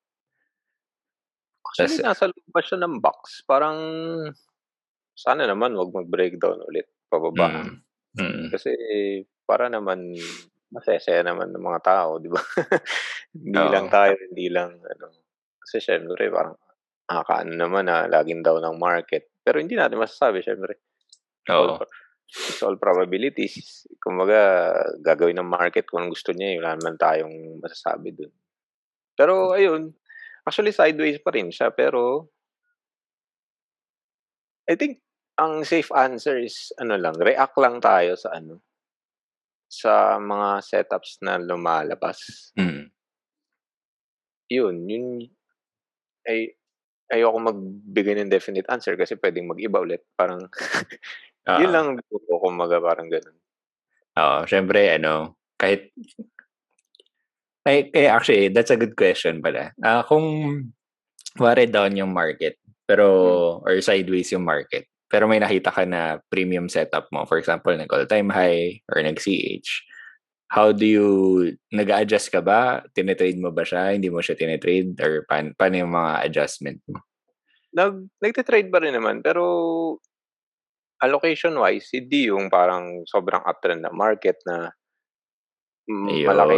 [1.66, 3.44] Actually, Tas, nasa loob pa siya ng box.
[3.44, 3.78] Parang,
[5.12, 7.68] sana naman wag mag-breakdown ulit pababa.
[7.68, 7.76] Mm.
[8.16, 8.46] Mm.
[8.52, 8.72] Kasi
[9.44, 10.16] para naman
[10.72, 12.40] masaya naman ng mga tao, di ba?
[13.36, 13.72] hindi Oo.
[13.72, 15.06] lang tayo, hindi lang ano.
[15.60, 16.56] Kasi syempre parang
[17.08, 19.28] nakakaano naman na laging daw ng market.
[19.44, 20.80] Pero hindi natin masasabi syempre.
[21.52, 21.76] Oo.
[21.76, 21.88] All,
[22.32, 23.84] it's all probabilities.
[24.00, 24.72] Kumbaga,
[25.04, 28.32] gagawin ng market kung gusto niya, wala naman tayong masasabi dun.
[29.12, 29.92] Pero ayun,
[30.48, 32.32] actually sideways pa rin siya, pero
[34.66, 35.04] I think
[35.36, 38.62] ang safe answer is ano lang, react lang tayo sa ano
[39.72, 42.52] sa mga setups na lumalabas.
[42.60, 42.92] Mm.
[44.52, 45.06] Yun, yun
[46.28, 46.52] ay
[47.08, 50.04] ayoko magbigay ng definite answer kasi pwedeng mag-iba ulit.
[50.12, 50.44] Parang
[51.48, 53.36] uh, yun lang ko kumaga parang ganun.
[54.18, 55.94] Oo, syempre ano, kahit
[57.62, 59.70] ay, eh, actually, that's a good question pala.
[59.78, 60.26] Uh, kung
[61.38, 63.06] wari down yung market, pero,
[63.62, 63.66] hmm.
[63.66, 67.90] or sideways yung market, pero may nakita ka na premium setup mo, for example, nag
[67.92, 69.68] all-time high or nag-CH,
[70.50, 71.08] how do you,
[71.70, 72.82] nag-adjust ka ba?
[72.92, 73.94] Tinetrade mo ba siya?
[73.94, 74.98] Hindi mo siya tinetrade?
[74.98, 76.98] Or pan, paano yung mga adjustment mo?
[77.72, 79.42] Nag, nagtitrade ba rin naman, pero
[81.02, 84.70] allocation-wise, hindi yung parang sobrang uptrend na market na
[85.90, 86.26] Ayun.
[86.30, 86.56] malaki.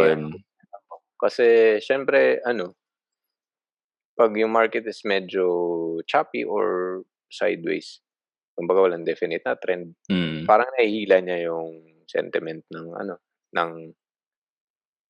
[1.17, 2.77] Kasi, syempre, ano,
[4.15, 5.43] pag yung market is medyo
[6.05, 7.99] choppy or sideways,
[8.55, 9.97] kumbaga walang definite na trend.
[10.07, 10.47] Mm.
[10.47, 13.19] Parang nahihila niya yung sentiment ng ano
[13.51, 13.71] ng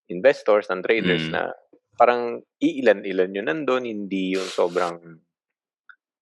[0.10, 1.34] investors, ng traders mm.
[1.36, 1.54] na
[1.96, 4.98] parang iilan-ilan yun nandun, hindi yung sobrang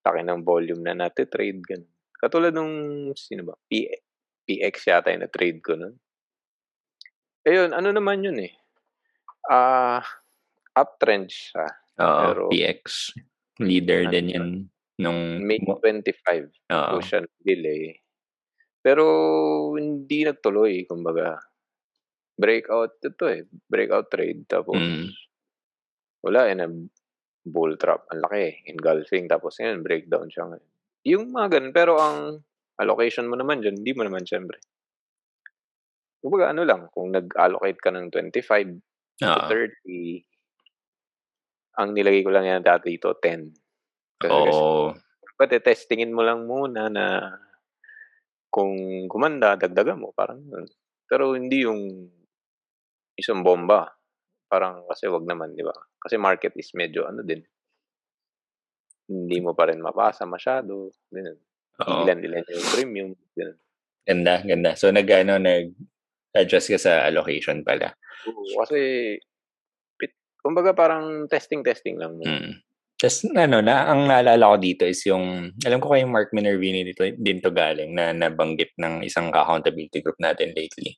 [0.04, 1.93] laki ng volume na nati-trade ganun.
[2.24, 3.56] Katulad nung sino ba?
[3.68, 3.84] P
[4.48, 5.96] PX yata yung na-trade ko nun.
[7.44, 8.56] Ayun, ano naman yun eh.
[9.52, 10.04] Ah, uh,
[10.80, 11.68] uptrend siya.
[12.00, 13.12] Oo, pero, PX.
[13.60, 14.48] Leader ano, din yun
[15.04, 17.92] Nung May 25 po siya nabili.
[18.80, 19.04] Pero
[19.76, 21.38] hindi nagtuloy kumbaga.
[22.40, 25.06] Breakout ito eh, breakout trade tapos Mm.
[26.24, 26.68] wala eh na
[27.44, 28.08] bull trap.
[28.16, 30.72] Ang laki eh, engulfing tapos ngayon breakdown siya ngayon.
[31.08, 31.74] Yung mga ganun.
[31.76, 32.40] Pero ang
[32.80, 34.60] allocation mo naman diyan, hindi mo naman siyempre.
[36.24, 38.80] Kumbaga ano lang, kung nag-allocate ka ng 25
[39.20, 39.48] to Oo.
[39.52, 40.24] 30,
[41.78, 43.52] ang nilagay ko lang yan dati dito, 10.
[44.32, 44.96] Oo.
[45.36, 47.36] Pwede testingin mo lang muna na
[48.54, 48.78] kung
[49.10, 50.14] gumanda, dagdagan mo.
[50.16, 50.40] Parang
[51.10, 52.08] Pero hindi yung
[53.20, 53.92] isang bomba.
[54.48, 55.74] Parang kasi wag naman, di ba?
[56.00, 57.42] Kasi market is medyo ano din.
[59.10, 60.92] Hindi mo pa rin mapasa masyado.
[61.12, 61.40] Ganun.
[61.84, 63.10] Ilan-ilan yung premium.
[63.36, 63.58] Ganun.
[64.04, 64.72] Ganda, ganda.
[64.76, 67.96] So nag, ano, nag-adjust ka sa allocation pala.
[68.28, 68.80] Oo, kasi
[70.44, 72.24] kumbaga parang testing-testing lang mo.
[72.28, 72.60] Mm.
[73.00, 77.04] Tapos ano, na, ang naalala ko dito is yung, alam ko kay Mark Minervini dito,
[77.04, 80.96] din to galing na nabanggit ng isang accountability group natin lately.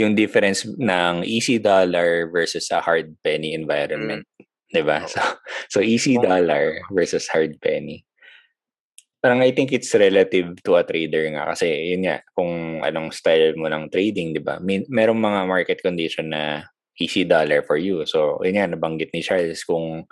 [0.00, 4.24] Yung difference ng easy dollar versus a hard penny environment.
[4.24, 4.33] Mm.
[4.74, 5.06] 'Di ba?
[5.06, 5.22] So,
[5.78, 8.02] so easy dollar versus hard penny.
[9.22, 13.54] Parang I think it's relative to a trader nga kasi yun nga kung anong style
[13.54, 14.58] mo ng trading, 'di ba?
[14.58, 16.66] May, merong mga market condition na
[16.98, 18.02] easy dollar for you.
[18.04, 20.04] So, yun nga nabanggit ni Charles kung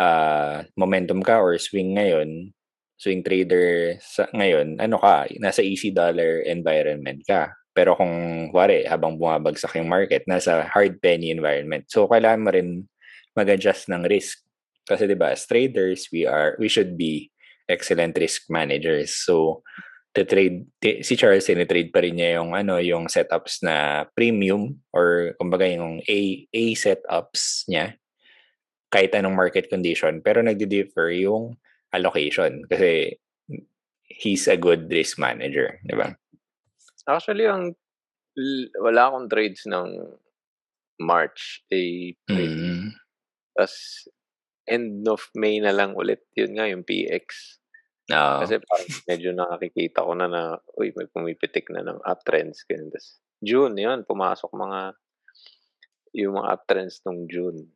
[0.00, 2.52] uh, momentum ka or swing ngayon,
[2.96, 7.52] swing trader sa ngayon, ano ka, nasa easy dollar environment ka.
[7.76, 11.86] Pero kung wari, habang bumabagsak yung market, nasa hard penny environment.
[11.92, 12.88] So, kailangan mo rin
[13.38, 14.42] mag-adjust ng risk.
[14.82, 17.30] Kasi 'di ba, as traders, we are we should be
[17.70, 19.14] excellent risk managers.
[19.14, 19.62] So,
[20.16, 20.66] the trade
[21.04, 26.02] si Charles trade pa rin niya yung ano, yung setups na premium or kumbaga yung
[26.08, 26.20] A
[26.50, 27.94] A setups niya
[28.88, 31.60] kahit anong market condition, pero nagdi-differ yung
[31.92, 33.20] allocation kasi
[34.08, 36.16] he's a good risk manager, di ba?
[37.04, 37.76] Actually, ang
[38.80, 40.08] wala akong trades ng
[41.00, 42.48] March, April.
[42.48, 42.96] Mm.
[43.58, 44.06] Tapos,
[44.70, 46.22] end of May na lang ulit.
[46.38, 47.58] Yun nga, yung PX.
[48.14, 48.38] Oh.
[48.46, 50.42] Kasi parang medyo nakakikita ko na na,
[50.78, 52.62] uy, may pumipitik na ng uptrends.
[52.70, 52.94] Ganun.
[52.94, 54.80] Tapos, June, yun, pumasok mga,
[56.14, 57.66] yung mga uptrends nung June.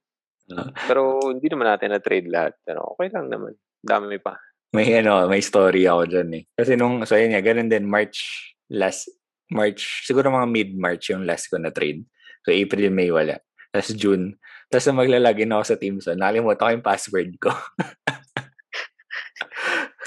[0.87, 2.55] Pero hindi naman natin na-trade lahat.
[2.63, 3.59] Pero okay lang naman.
[3.83, 4.39] Dami pa.
[4.73, 6.43] May ano, may story ako dyan eh.
[6.55, 9.11] Kasi nung, so yun nga, ganun din, March, last
[9.53, 12.09] March, siguro mga mid-March yung last ko na trade.
[12.43, 13.37] So April, May wala.
[13.69, 14.41] Tapos June.
[14.73, 16.17] Tapos na maglalagin ako sa Teamson.
[16.17, 17.53] Nakalimutan ko yung password ko.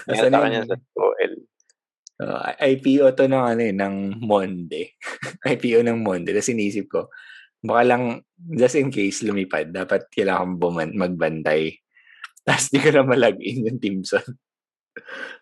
[0.09, 1.33] Tapos ano kanya sa OL.
[2.15, 4.97] Uh, IPO to ng ano eh, ng Monde.
[5.53, 6.33] IPO ng Monde.
[6.33, 7.13] Tapos inisip ko,
[7.61, 8.25] baka lang,
[8.57, 11.77] just in case lumipad, dapat kailangan buman, magbantay.
[12.45, 14.25] Tapos di ko na malagin yung Teamson.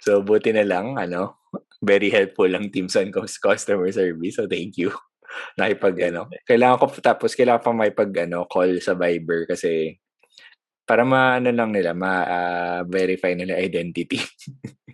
[0.04, 1.48] so, buti na lang, ano,
[1.80, 4.36] very helpful lang Teamson customer service.
[4.36, 4.92] So, thank you.
[5.58, 9.98] Nakipag, ano, kailangan ko, tapos kailangan pa may pag, ano, call sa Viber kasi
[10.84, 14.20] para ma, ano lang nila, ma-verify uh, nila identity.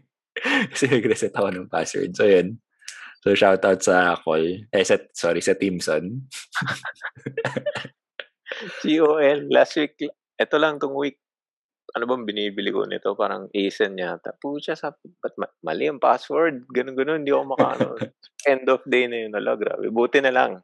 [0.72, 2.14] kasi nag-reset ako ng password.
[2.14, 2.62] So, yun.
[3.20, 4.70] So, shout out sa call.
[4.72, 6.30] Eh, sa, sorry, sa Teamson.
[8.86, 9.98] COL, last week,
[10.40, 11.20] ito lang tong week,
[11.96, 13.18] ano bang binibili ko nito?
[13.18, 14.36] Parang Asen yata.
[14.38, 15.34] Pucha, sa, ba't
[15.66, 16.70] mali ang password?
[16.70, 17.88] Ganun-ganun, hindi ako makaano.
[18.50, 19.34] End of day na yun.
[19.34, 19.90] Ala, grabe.
[19.90, 20.62] Buti na lang.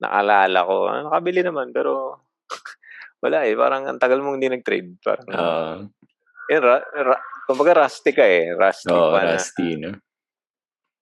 [0.00, 0.76] Naalala ko.
[0.88, 2.24] Ah, nakabili naman, pero
[3.24, 3.56] wala eh.
[3.56, 4.90] Parang ang tagal mong hindi nag-trade.
[5.00, 5.76] Parang, uh,
[6.52, 7.16] eh, ra, ra,
[7.48, 8.52] kumbaga rusty ka eh.
[8.52, 9.96] Rusty oh, pa rusty, na.
[9.96, 9.98] no?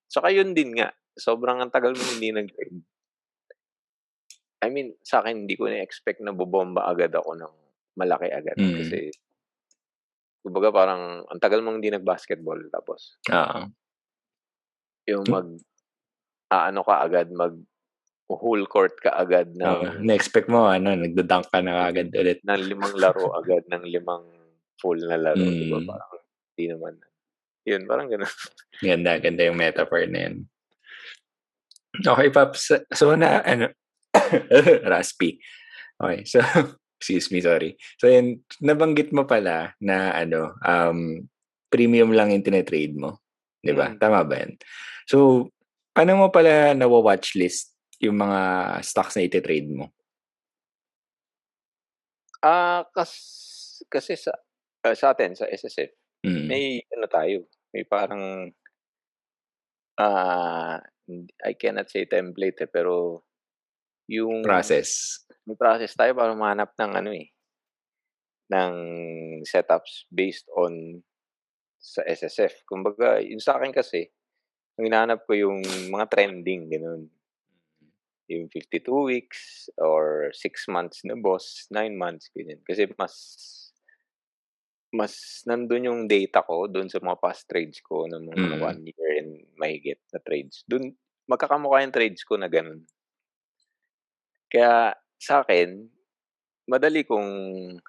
[0.09, 0.88] Saka yun din nga.
[1.18, 2.78] Sobrang ang tagal mong hindi nag-trade.
[4.59, 7.54] I mean, sa akin, hindi ko na-expect na bubomba agad ako ng
[7.94, 8.59] malaki agad.
[8.59, 8.74] Mm.
[8.82, 8.98] Kasi
[10.49, 13.20] Kumbaga parang ang tagal mong hindi nag-basketball tapos.
[13.28, 13.68] Oo.
[15.12, 15.32] Yung hmm.
[15.36, 15.49] mag
[16.49, 17.53] aano ka agad mag
[18.28, 22.61] whole court ka agad na oh, na-expect mo ano nagdo-dunk ka na agad ulit ng
[22.61, 24.24] limang laro agad ng limang
[24.76, 25.57] full na laro mm.
[25.57, 25.88] di ba hmm.
[25.88, 26.12] parang
[26.53, 26.94] hindi naman
[27.64, 28.34] yun parang gano'n
[28.88, 30.36] ganda ganda yung metaphor na yun
[32.05, 33.72] okay Paps so na ano
[34.92, 35.40] raspy
[35.96, 36.44] okay so
[36.99, 37.78] Excuse me, sorry.
[38.03, 41.22] So, yan, nabanggit mo pala na ano, um,
[41.70, 43.22] premium lang yung tinetrade mo.
[43.62, 43.94] Di ba?
[43.94, 43.99] Mm.
[44.03, 44.59] Tama ba yan?
[45.07, 45.49] So,
[45.94, 48.40] paano mo pala nawa-watch list yung mga
[48.82, 49.90] stocks na ititrade mo?
[52.42, 53.14] Ah, uh, kas,
[53.90, 54.30] kasi sa
[54.86, 55.90] uh, sa atin sa SSF,
[56.22, 56.46] mm.
[56.46, 57.36] may ano tayo,
[57.74, 58.55] may parang
[59.99, 60.78] ah uh,
[61.42, 63.26] I cannot say template eh, pero
[64.09, 67.32] yung process may process tayo para mahanap ng ano eh,
[68.52, 68.74] ng
[69.48, 71.00] setups based on
[71.80, 72.68] sa SSF.
[72.68, 74.04] Kumbaga, yun sa akin kasi,
[74.76, 77.09] ang hinahanap ko yung mga trending, ganun.
[78.28, 82.61] Yung 52 weeks or 6 months na boss, 9 months, ganyan.
[82.61, 83.14] Kasi mas
[84.88, 88.64] mas nandun yung data ko doon sa mga past trades ko ng mga mm.
[88.64, 90.64] one year and mahigit na trades.
[90.64, 90.96] Doon,
[91.28, 92.84] magkakamukha yung trades ko na ganun.
[94.49, 95.84] Kaya sa akin,
[96.68, 97.30] madali kong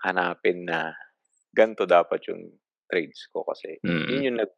[0.04, 0.92] hanapin na
[1.56, 2.52] ganito dapat yung
[2.90, 4.08] trades ko kasi mm.
[4.10, 4.52] yun yung nag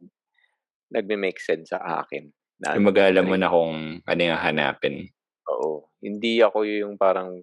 [0.92, 2.28] nagme-make sense sa akin.
[2.62, 5.08] Na yung mag mo na kung ano yung hanapin.
[5.50, 5.88] Oo.
[6.04, 7.40] Hindi ako yung parang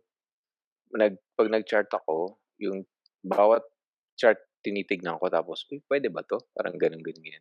[0.93, 2.85] nag pag nag-chart ako, yung
[3.25, 3.65] bawat
[4.19, 6.43] chart tinitignan ko tapos, Uy, pwede ba to?
[6.53, 7.41] Parang ganun ganyan.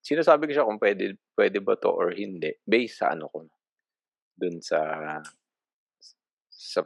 [0.00, 3.44] Sinasabi ko siya kung pwede pwede ba to or hindi based sa ano ko
[4.36, 4.78] dun sa
[6.66, 6.82] sa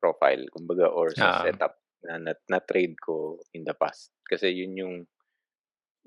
[0.00, 4.10] profile, kumbaga, or sa uh setup na, na, na trade ko in the past.
[4.24, 4.94] Kasi yun yung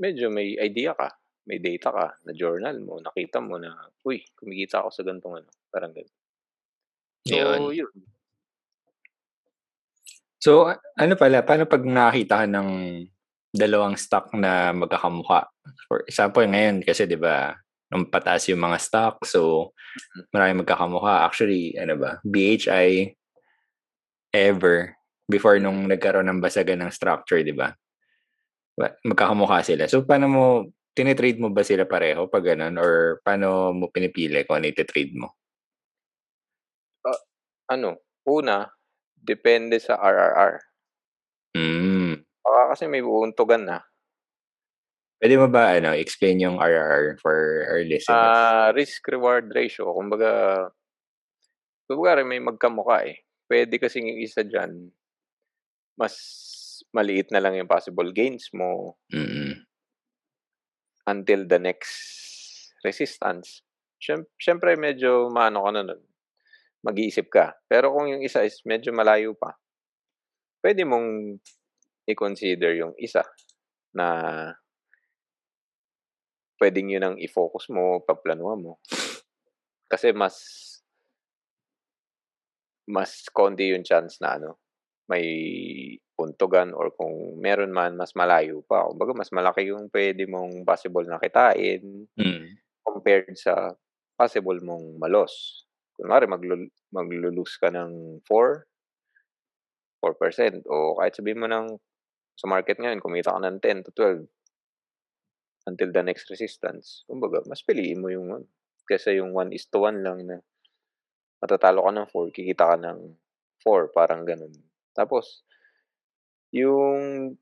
[0.02, 1.14] medyo may idea ka,
[1.48, 3.72] may data ka, na journal mo, nakita mo na,
[4.04, 6.16] uy, kumikita ako sa gantong ano, parang ganun.
[7.26, 7.36] So,
[7.72, 7.86] yun.
[7.86, 7.96] yun.
[10.46, 12.70] So, ano pala, paano pag nakita ka ng
[13.50, 15.50] dalawang stock na magkakamukha?
[15.90, 17.58] For example, ngayon kasi 'di ba,
[17.92, 20.34] nung pataas yung mga stock, so mm.
[20.34, 21.26] marami magkakamukha.
[21.26, 23.14] Actually, ano ba, BHI
[24.36, 27.74] ever before nung nagkaroon ng basagan ng structure, di ba?
[28.78, 29.88] Magkakamukha sila.
[29.88, 30.46] So, paano mo,
[30.92, 32.76] tinitrade mo ba sila pareho pag ganun?
[32.78, 35.28] Or paano mo pinipili kung ano iti-trade mo?
[37.08, 37.22] Uh,
[37.72, 38.04] ano?
[38.28, 38.68] Una,
[39.16, 40.54] depende sa RRR.
[41.56, 42.22] Mm.
[42.44, 43.80] Baka kasi may buuntugan na.
[45.26, 48.14] Pwede mo ba ano, explain yung RRR for our listeners?
[48.14, 49.90] Uh, risk-reward ratio.
[49.90, 50.70] Kumbaga,
[51.90, 54.90] kumbaga may magkamukha eh pwede kasi yung isa dyan,
[55.96, 56.16] mas
[56.92, 59.64] maliit na lang yung possible gains mo mm-hmm.
[61.08, 61.96] until the next
[62.84, 63.64] resistance.
[64.38, 66.02] Siyempre, medyo maano ka na nun.
[66.86, 67.58] Mag-iisip ka.
[67.66, 69.58] Pero kung yung isa is medyo malayo pa,
[70.62, 71.42] pwede mong
[72.06, 73.26] i-consider yung isa
[73.96, 74.06] na
[76.60, 78.74] pwedeng yun ang i-focus mo, pagplanuhan mo.
[79.92, 80.36] Kasi mas
[82.86, 84.62] mas konti yung chance na ano,
[85.10, 85.26] may
[86.16, 88.88] puntugan or kung meron man, mas malayo pa.
[88.88, 92.46] Kumbaga, mas malaki yung pwede mong possible na kitain mm.
[92.86, 93.74] compared sa
[94.16, 95.66] possible mong malos.
[95.98, 98.64] Kunwari maglu maglo-lose ka ng 4
[100.06, 101.68] 4% o kahit sabihin mo ng
[102.38, 104.28] sa market ngayon kumita ka ng 10 to 12
[105.66, 107.04] until the next resistance.
[107.10, 108.48] Kumbaga, mas piliin mo yung ano,
[108.86, 110.38] kaysa yung 1 is to 1 lang na
[111.42, 113.00] matatalo ka ng 4, kikita ka ng
[113.62, 114.54] 4, parang ganun.
[114.94, 115.44] Tapos,
[116.54, 117.34] yung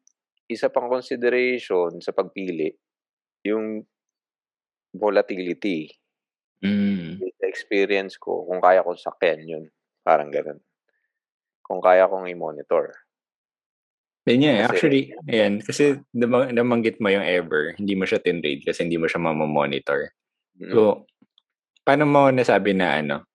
[0.50, 2.74] isa pang consideration sa pagpili,
[3.44, 3.84] yung
[4.96, 5.92] volatility.
[6.64, 7.20] Mm.
[7.20, 9.66] Sa experience ko, kung kaya kong sakyan yun,
[10.06, 10.62] parang ganun.
[11.64, 12.92] Kung kaya kong i-monitor.
[14.24, 18.88] Yun yeah, kasi, actually, ayan, kasi namanggit mo yung ever, hindi mo siya tinrade kasi
[18.88, 20.16] hindi mo siya mamamonitor.
[20.56, 20.72] Mm-hmm.
[20.72, 21.04] So,
[21.84, 23.28] paano mo nasabi na ano,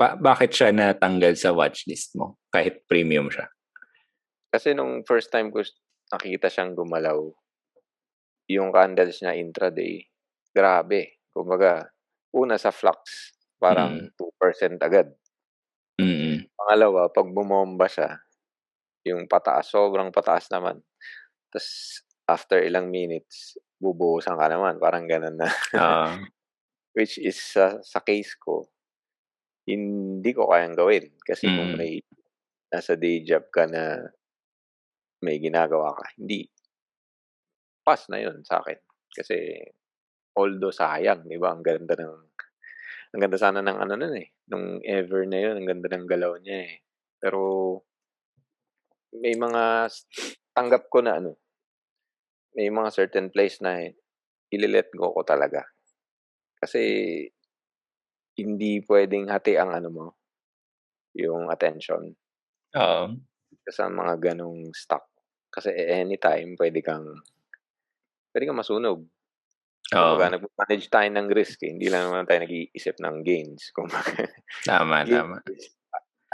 [0.00, 3.44] pa- bakit siya natanggal sa watchlist mo kahit premium siya?
[4.48, 5.60] Kasi nung first time ko
[6.08, 7.28] nakita siyang gumalaw,
[8.48, 10.00] yung candles niya intraday,
[10.54, 11.20] grabe.
[11.34, 11.92] Kumbaga,
[12.32, 14.80] una sa flux, parang mm.
[14.80, 15.12] 2% agad.
[16.00, 16.48] Mm.
[16.56, 18.16] Pangalawa, pag bumomba siya,
[19.06, 20.82] yung pataas, sobrang pataas naman.
[21.50, 24.82] Tapos, after ilang minutes, bubuhusan ka naman.
[24.82, 25.48] Parang ganun na.
[25.72, 26.18] Uh.
[26.96, 28.66] Which is, sa, sa case ko,
[29.68, 31.12] hindi ko kayang gawin.
[31.20, 31.56] Kasi mm.
[31.56, 32.00] kung may
[32.72, 34.00] nasa day job ka na
[35.20, 36.48] may ginagawa ka, hindi.
[37.84, 38.78] Pass na yun sa akin.
[39.12, 39.60] Kasi,
[40.36, 41.52] although sayang, di ba?
[41.52, 42.16] Ang ganda ng,
[43.12, 44.28] ang ganda sana ng ano nun eh.
[44.48, 46.74] Nung ever na yun, ang ganda ng galaw niya eh.
[47.20, 47.40] Pero,
[49.20, 49.92] may mga
[50.56, 51.36] tanggap ko na ano,
[52.56, 53.84] may mga certain place na
[54.48, 55.60] ililet go ko talaga.
[56.56, 56.80] Kasi
[58.40, 60.06] hindi pwedeng hati ang ano mo,
[61.16, 62.12] yung attention.
[62.76, 63.04] Oo.
[63.68, 65.04] Sa mga ganong stock.
[65.52, 67.04] Kasi anytime pwede kang
[68.32, 69.00] pwede kang masunog.
[69.94, 70.12] Oo.
[70.16, 71.62] Kumbaga, nag-manage tayo ng risk.
[71.62, 71.70] Eh.
[71.70, 73.70] Hindi lang naman tayo nag-iisip ng gains.
[73.70, 74.26] Kumbaga,
[74.66, 75.38] tama, tama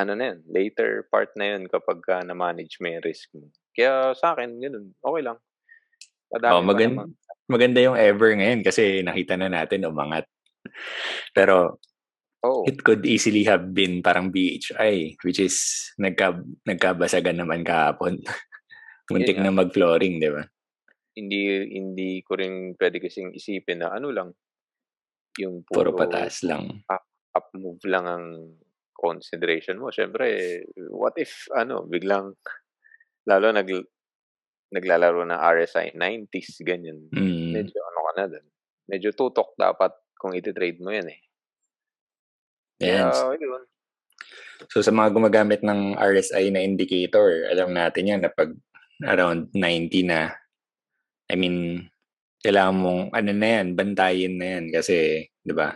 [0.01, 3.53] ano na yun, later part na yun kapag ka na-manage mo yung risk mo.
[3.77, 5.39] Kaya sa akin, yun, okay lang.
[6.33, 7.03] Madami oh, maganda,
[7.45, 10.25] maganda yung ever ngayon kasi nakita na natin umangat.
[11.37, 11.77] Pero
[12.41, 12.65] oh.
[12.65, 15.61] it could easily have been parang BHI which is
[16.01, 18.17] nagka, nagkabasagan naman kahapon.
[19.13, 20.41] Muntik na mag-flooring, di ba?
[21.13, 24.33] Hindi hindi ko rin pwede kasing isipin na ano lang
[25.37, 26.81] yung puro, puro pataas lang.
[26.89, 27.05] Up,
[27.37, 28.25] up move lang ang
[29.03, 29.91] consideration mo.
[29.91, 30.63] Siyempre,
[30.95, 32.39] what if, ano, biglang,
[33.27, 33.67] lalo nag,
[34.71, 37.11] naglalaro ng RSI 90s, ganyan.
[37.11, 37.51] Mm.
[37.53, 38.47] Medyo ano ka na dun.
[38.87, 41.21] Medyo tutok dapat kung iti-trade mo yan eh.
[42.79, 43.63] Kaya, yun.
[44.71, 48.55] So sa mga gumagamit ng RSI na indicator, alam natin yan na pag
[49.03, 50.31] around 90 na,
[51.27, 51.91] I mean,
[52.43, 55.75] kailangan mong, ano na yan, bantayin na yan kasi, di ba,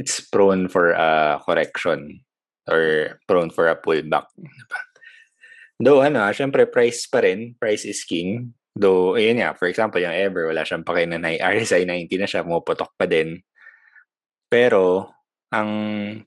[0.00, 2.24] it's prone for a correction
[2.64, 4.24] or prone for a pullback.
[5.76, 8.56] Though ano, syempre price pa rin, price is king.
[8.72, 12.46] Though, ayun nga, for example, yung Ever, wala siyang pakinan na RSI 90 na siya,
[12.46, 13.42] muputok pa din.
[14.48, 15.10] Pero,
[15.50, 15.70] ang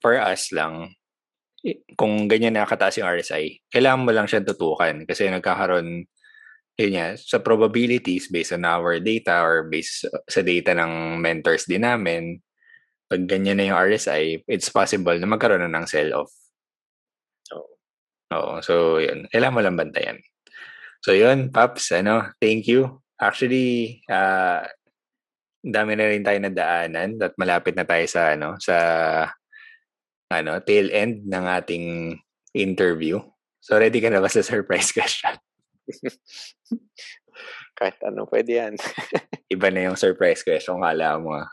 [0.04, 0.94] for us lang,
[1.96, 6.04] kung ganyan na kataas yung RSI, kailangan mo lang siyang tutukan kasi nagkakaroon,
[6.76, 11.88] yun nga, sa probabilities based on our data or based sa data ng mentors din
[11.88, 12.44] namin,
[13.14, 16.34] pag ganyan na yung RSI, it's possible na magkaroon na ng sell-off.
[17.54, 17.70] Oo.
[18.34, 18.54] Oo.
[18.66, 19.30] So, yun.
[19.30, 20.18] Kailangan mo lang bantayan.
[21.06, 23.06] So, yun, Paps, ano, thank you.
[23.22, 24.66] Actually, uh,
[25.62, 28.78] dami na rin tayo na daanan at malapit na tayo sa, ano, sa,
[30.34, 32.18] ano, tail end ng ating
[32.58, 33.22] interview.
[33.62, 35.38] So, ready ka na ba sa surprise question?
[37.78, 38.74] Kahit ano, pwede yan.
[39.54, 41.46] Iba na yung surprise question, kala mo.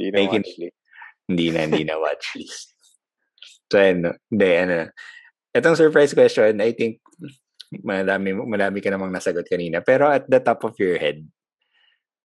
[0.00, 0.76] Hindi na watchlist.
[1.28, 2.68] Hindi na, hindi na watchlist.
[3.68, 4.88] So, ano, hindi, ano.
[5.52, 7.04] Itong surprise question, I think,
[7.84, 9.84] marami, marami ka namang nasagot kanina.
[9.84, 11.22] Pero at the top of your head,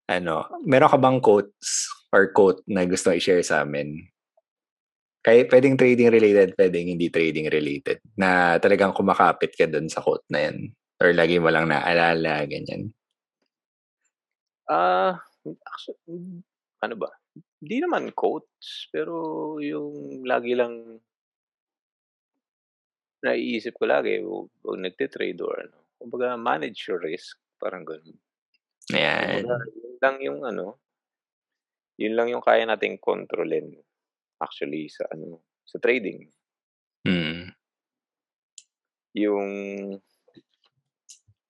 [0.07, 4.07] ano, meron ka bang quotes or quote na gusto i-share sa amin?
[5.26, 7.97] Kaya pwedeng trading related, pwedeng hindi trading related.
[8.13, 10.69] Na talagang kumakapit ka dun sa quote na yan.
[11.01, 12.93] Or lagi mo lang naalala, ganyan.
[14.69, 17.09] Ah, uh, ano ba?
[17.63, 20.99] Hindi naman quotes, pero yung lagi lang
[23.25, 24.21] naiisip ko lagi
[24.61, 28.17] pag nagte-trade or ano, kumbaga manage your risk, parang gano'n.
[28.93, 29.41] Ayan.
[29.41, 30.67] Kumbaga, yun lang yung ano,
[31.97, 33.71] yun lang yung kaya nating kontrolin
[34.37, 36.27] actually sa ano, sa trading.
[37.07, 37.55] Mm.
[39.15, 39.47] Yung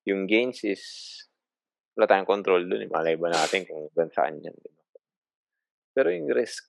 [0.05, 0.83] yung gains is
[1.97, 2.91] wala tayong control dun, eh.
[2.91, 4.74] Malay ba natin kung saan yan, di ba?
[5.95, 6.63] Pero yung risk,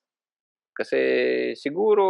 [0.79, 1.01] Kasi
[1.57, 2.05] siguro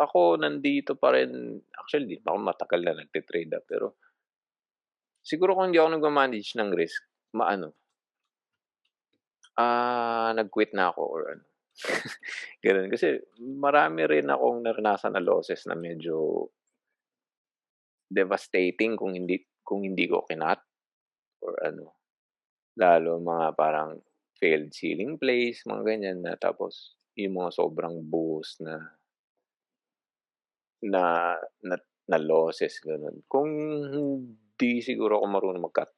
[0.00, 1.32] ako nandito pa rin,
[1.80, 3.86] actually di pa ako matagal na nagte-trade ah, pero
[5.28, 7.00] siguro kung hindi ako nagma-manage ng risk,
[7.38, 7.68] maano,
[9.58, 11.44] ah, nag-quit na ako or ano.
[12.64, 12.88] Gano'n.
[12.88, 16.48] Kasi marami rin akong naranasan na losses na medyo
[18.06, 19.36] devastating kung hindi
[19.66, 20.60] kung hindi ko kinat
[21.44, 21.86] or ano.
[22.78, 23.90] Lalo mga parang
[24.40, 28.74] failed ceiling plays, mga ganyan na tapos yung mga sobrang buhos na
[30.92, 31.02] na
[31.64, 31.76] na
[32.10, 33.24] na losses, gano'n.
[33.26, 33.50] Kung
[33.90, 35.90] hindi siguro ako marunong mag-cut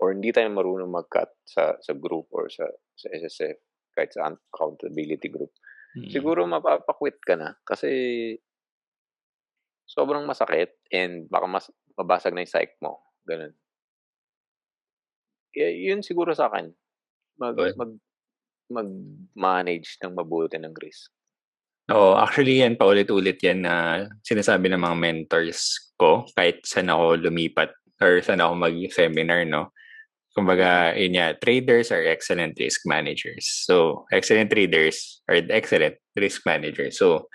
[0.00, 2.66] or hindi tayo marunong mag-cut sa sa group or sa
[2.96, 3.58] sa SSF,
[3.96, 5.52] kahit sa accountability group,
[5.96, 6.08] Mm.
[6.08, 7.90] siguro mapapa-quit ka na kasi
[9.86, 11.66] sobrang masakit and baka mas
[11.98, 13.52] mabasag na yung psyche mo, gano'n.
[15.52, 16.72] Kaya yun siguro sa'kin,
[17.38, 17.92] mag Well mag
[18.72, 21.12] mag-manage ng mabuti ng risk.
[21.92, 27.68] Oo, actually yan paulit-ulit yan na sinasabi ng mga mentors ko kahit saan ako lumipat
[28.00, 29.74] or saan ako mag-seminar, no?
[30.32, 33.44] Kumbaga, yun nga, traders are excellent risk managers.
[33.68, 36.96] So, excellent traders are excellent risk managers.
[36.96, 37.28] So,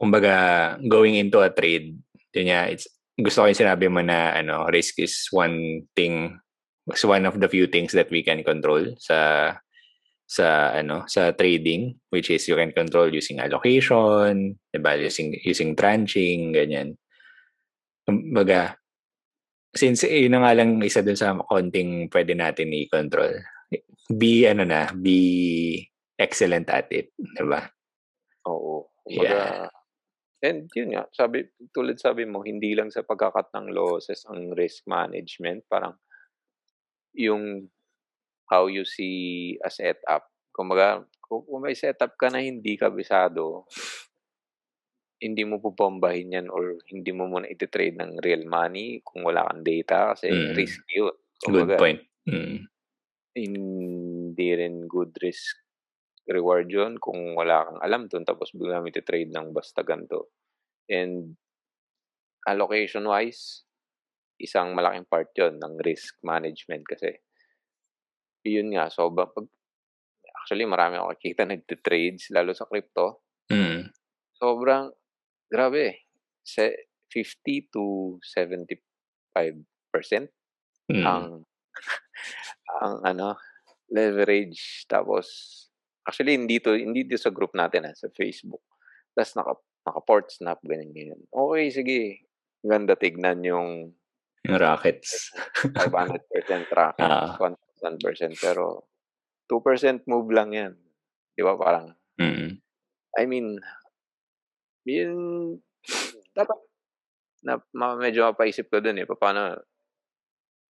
[0.00, 2.00] kumbaga, going into a trade,
[2.32, 2.88] yun nga, it's,
[3.20, 6.40] gusto ko yung sinabi mo na ano, risk is one thing,
[6.88, 9.52] is one of the few things that we can control sa
[10.30, 14.94] sa ano sa trading which is you can control using allocation, 'di ba?
[14.96, 16.96] Using using tranching, ganyan.
[18.06, 18.78] Kumbaga,
[19.74, 23.42] since eh, yun na nga lang isa dun sa konting pwede natin i-control.
[24.10, 25.84] Be ano na, be
[26.18, 27.66] excellent at it, 'di ba?
[28.46, 28.88] Oo.
[29.06, 29.68] Kumbaga, Yeah.
[30.46, 34.86] and yun nga, sabi tulad sabi mo, hindi lang sa pagka-cut ng losses ang risk
[34.86, 35.98] management, parang
[37.14, 37.66] yung
[38.50, 40.26] how you see a setup.
[40.50, 43.66] Kumbaga, kung kung may setup ka na hindi kabisado
[45.20, 49.60] hindi mo bobombahin yan or hindi mo muna ite-trade ng real money kung wala kang
[49.60, 50.56] data kasi Mm.
[50.56, 51.12] risky yun.
[51.12, 52.00] Good Kumbaga point.
[52.24, 52.56] Mm.
[53.30, 55.54] hindi rin good risk
[56.26, 60.34] reward yun kung wala kang alam dun tapos bigla mo ite-trade ng basta ganito.
[60.90, 61.36] And
[62.48, 63.68] allocation-wise,
[64.40, 67.20] isang malaking part yun ng risk management kasi
[68.44, 69.44] yun nga, sobra pag
[70.40, 73.24] actually marami akong nakikita nagte-trades lalo sa crypto.
[73.52, 73.92] Mm.
[74.32, 74.88] Sobrang
[75.52, 76.08] grabe,
[76.40, 78.80] se 50 to 75%
[80.90, 81.06] Mm.
[81.06, 81.46] ang
[82.82, 83.38] ang ano,
[83.94, 84.90] leverage.
[84.90, 85.26] Tapos
[86.02, 88.62] actually hindi to hindi dito sa group natin, ah, sa Facebook.
[89.14, 89.54] Tas naka
[89.86, 91.20] naka-port snap ganyan, ganyan.
[91.30, 91.98] Okey sige,
[92.66, 93.94] ganda tignan yung
[94.48, 95.36] Yung rockets.
[95.68, 97.28] 500% traffic, Oo.
[97.36, 98.88] 1,000% pero
[99.48, 100.72] 2% move lang yan.
[101.36, 102.60] 'Di ba parang Mm.
[103.16, 103.56] I mean,
[104.84, 105.12] yun
[106.36, 106.60] dapat
[107.44, 109.56] na ma medyo mapaisip ka dun, eh, papaano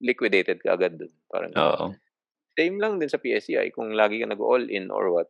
[0.01, 1.87] liquidated ka agad dun, parang Oo.
[2.57, 5.29] Same lang din sa PSEI kung lagi ka nag-all-in or what,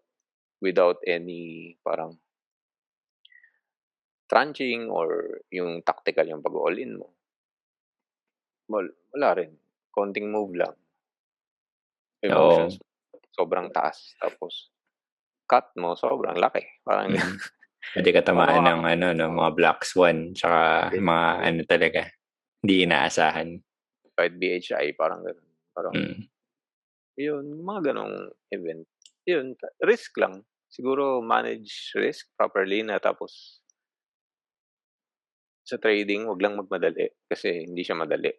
[0.61, 2.21] without any parang
[4.31, 7.11] tranching or yung tactical yung pag-all-in mo.
[8.71, 9.51] Wal wala rin,
[9.91, 10.75] konting move lang.
[12.29, 12.69] Oo.
[12.69, 12.77] Emotions
[13.33, 14.69] sobrang taas tapos
[15.49, 17.17] cut mo sobrang laki, parang Mm.
[17.97, 18.67] Puwede ka tamaan Oo.
[18.69, 22.03] ng ano 'no, mga black swan tsaka mga ano talaga,
[22.63, 23.49] hindi inaasahan.
[24.15, 25.49] kahit BHI parang gano'n.
[25.73, 26.29] Parang Mm.
[27.17, 28.15] yun, mga gano'ng
[28.53, 28.85] event.
[29.25, 29.57] Yun,
[29.89, 30.45] risk lang.
[30.69, 33.60] Siguro manage risk properly na tapos
[35.71, 38.35] sa trading, 'wag lang magmadali kasi hindi siya madali.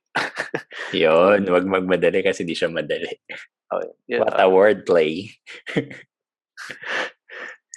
[0.92, 3.08] Yun, 'wag magmadali kasi di siya madali.
[3.72, 4.52] Oo, yun, What a ah.
[4.52, 5.32] wordplay.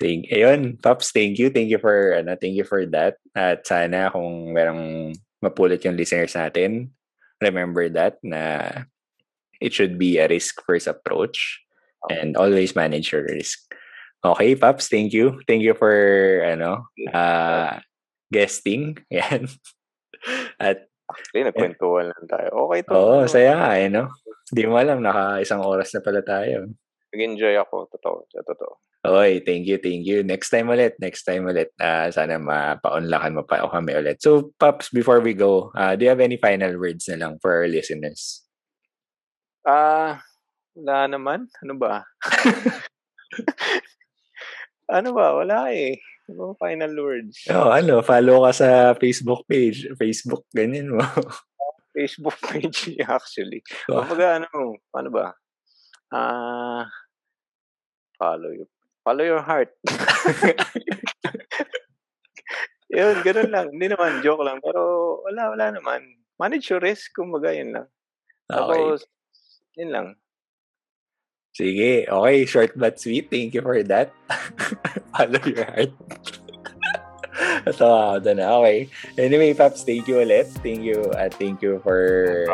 [0.03, 1.55] Thank ayun, Pops, thank you.
[1.55, 3.23] Thank you for ano, thank you for that.
[3.31, 6.91] At sana kung merong mapulot yung listeners natin,
[7.39, 8.67] remember that na
[9.63, 11.63] it should be a risk-first approach
[12.11, 13.63] and always manage your risk.
[14.27, 15.39] Okay, Pops, thank you.
[15.47, 15.95] Thank you for
[16.43, 17.79] ano, ah,
[18.33, 18.97] guesting.
[19.12, 19.49] Yan.
[20.61, 22.49] At Actually, nagkwentuhan lang tayo.
[22.68, 24.09] Okay 'to, oo, ano, saya nga eh, 'no?
[24.49, 26.68] Di mo alam naka isang oras na pala tayo.
[27.14, 28.75] nag-enjoy ako, totoo, sa totoo.
[29.07, 30.27] Oy, thank you, thank you.
[30.27, 31.70] Next time ulit, next time ulit.
[31.79, 34.18] Ah, sana mapa-unlockan mo pa o kami ulit.
[34.18, 37.55] So, Pops, before we go, ah, do you have any final words na lang for
[37.55, 38.43] our listeners?
[39.62, 40.18] Ah,
[40.75, 41.47] wala naman.
[41.62, 42.03] Ano ba?
[44.93, 45.33] Ano ba?
[45.33, 45.97] Wala, eh.
[46.25, 47.45] Ano final words?
[47.53, 51.01] Oh, ano, follow ka sa Facebook page, Facebook, ganyan mo.
[51.97, 53.61] Facebook page actually.
[53.93, 54.03] Oh.
[54.03, 55.37] Kumbaga ano, ano ba?
[56.11, 56.89] Ah,
[58.18, 58.66] follow you.
[59.05, 59.68] follow your heart.
[62.97, 63.66] yun, ganun lang.
[63.70, 64.64] Hindi naman, joke lang.
[64.64, 64.81] Pero
[65.22, 66.01] wala, wala naman.
[66.41, 67.87] Manage your risk, kumbaga, yun lang.
[68.49, 69.85] Tapos, okay.
[69.85, 70.07] yun lang.
[71.55, 72.39] Sige, okay.
[72.51, 73.31] Short but sweet.
[73.31, 74.11] Thank you for that.
[75.15, 75.95] follow your heart.
[77.67, 78.39] Natawa ako doon.
[78.43, 78.79] Okay.
[79.19, 80.51] Anyway, Paps, thank you ulit.
[80.67, 82.47] Thank you at thank you for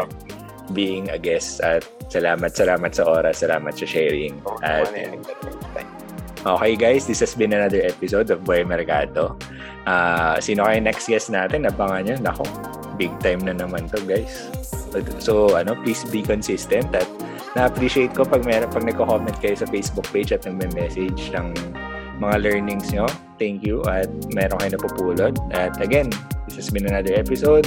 [0.76, 1.82] being a guest at
[2.12, 4.36] salamat, salamat sa oras, salamat sa sharing.
[4.61, 4.92] At,
[6.44, 9.36] okay guys, this has been another episode of Boy Mercado.
[9.88, 11.64] Uh, sino kayo next guest natin?
[11.66, 12.16] Abangan nyo.
[12.20, 12.44] Nako,
[13.01, 14.48] big time na naman to guys.
[15.22, 17.07] So, ano, please be consistent at
[17.59, 21.51] na-appreciate ko pag meron pag nagko-comment kayo sa Facebook page at nagme-message ng
[22.20, 23.09] mga learnings nyo.
[23.40, 25.34] Thank you at meron kayo napupulot.
[25.51, 26.12] At again,
[26.46, 27.66] this has been another episode.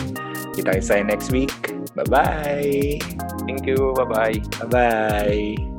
[0.53, 1.51] Kita tayo next week.
[1.97, 3.01] Bye-bye!
[3.49, 3.91] Thank you.
[3.97, 4.37] Bye-bye.
[4.65, 5.73] Bye-bye!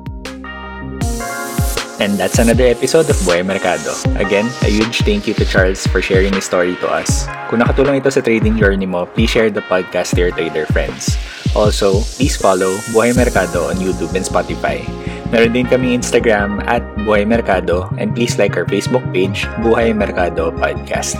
[2.02, 3.94] And that's another episode of Buhay Mercado.
[4.18, 7.30] Again, a huge thank you to Charles for sharing his story to us.
[7.48, 11.14] Kung nakatulong ito sa trading journey mo, please share the podcast to your trader friends.
[11.54, 14.82] Also, please follow Buhay Mercado on YouTube and Spotify.
[15.30, 20.50] Meron din kami Instagram at Buhay Mercado and please like our Facebook page, Buhay Mercado
[20.50, 21.18] Podcast.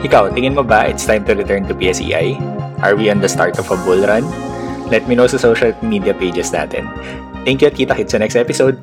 [0.00, 2.40] Ikaw, tingin mo ba it's time to return to PSEI?
[2.80, 4.24] Are we on the start of a bull run?
[4.88, 6.88] Let me know sa social media pages natin.
[7.44, 8.80] Thank you at kita-kits sa next episode.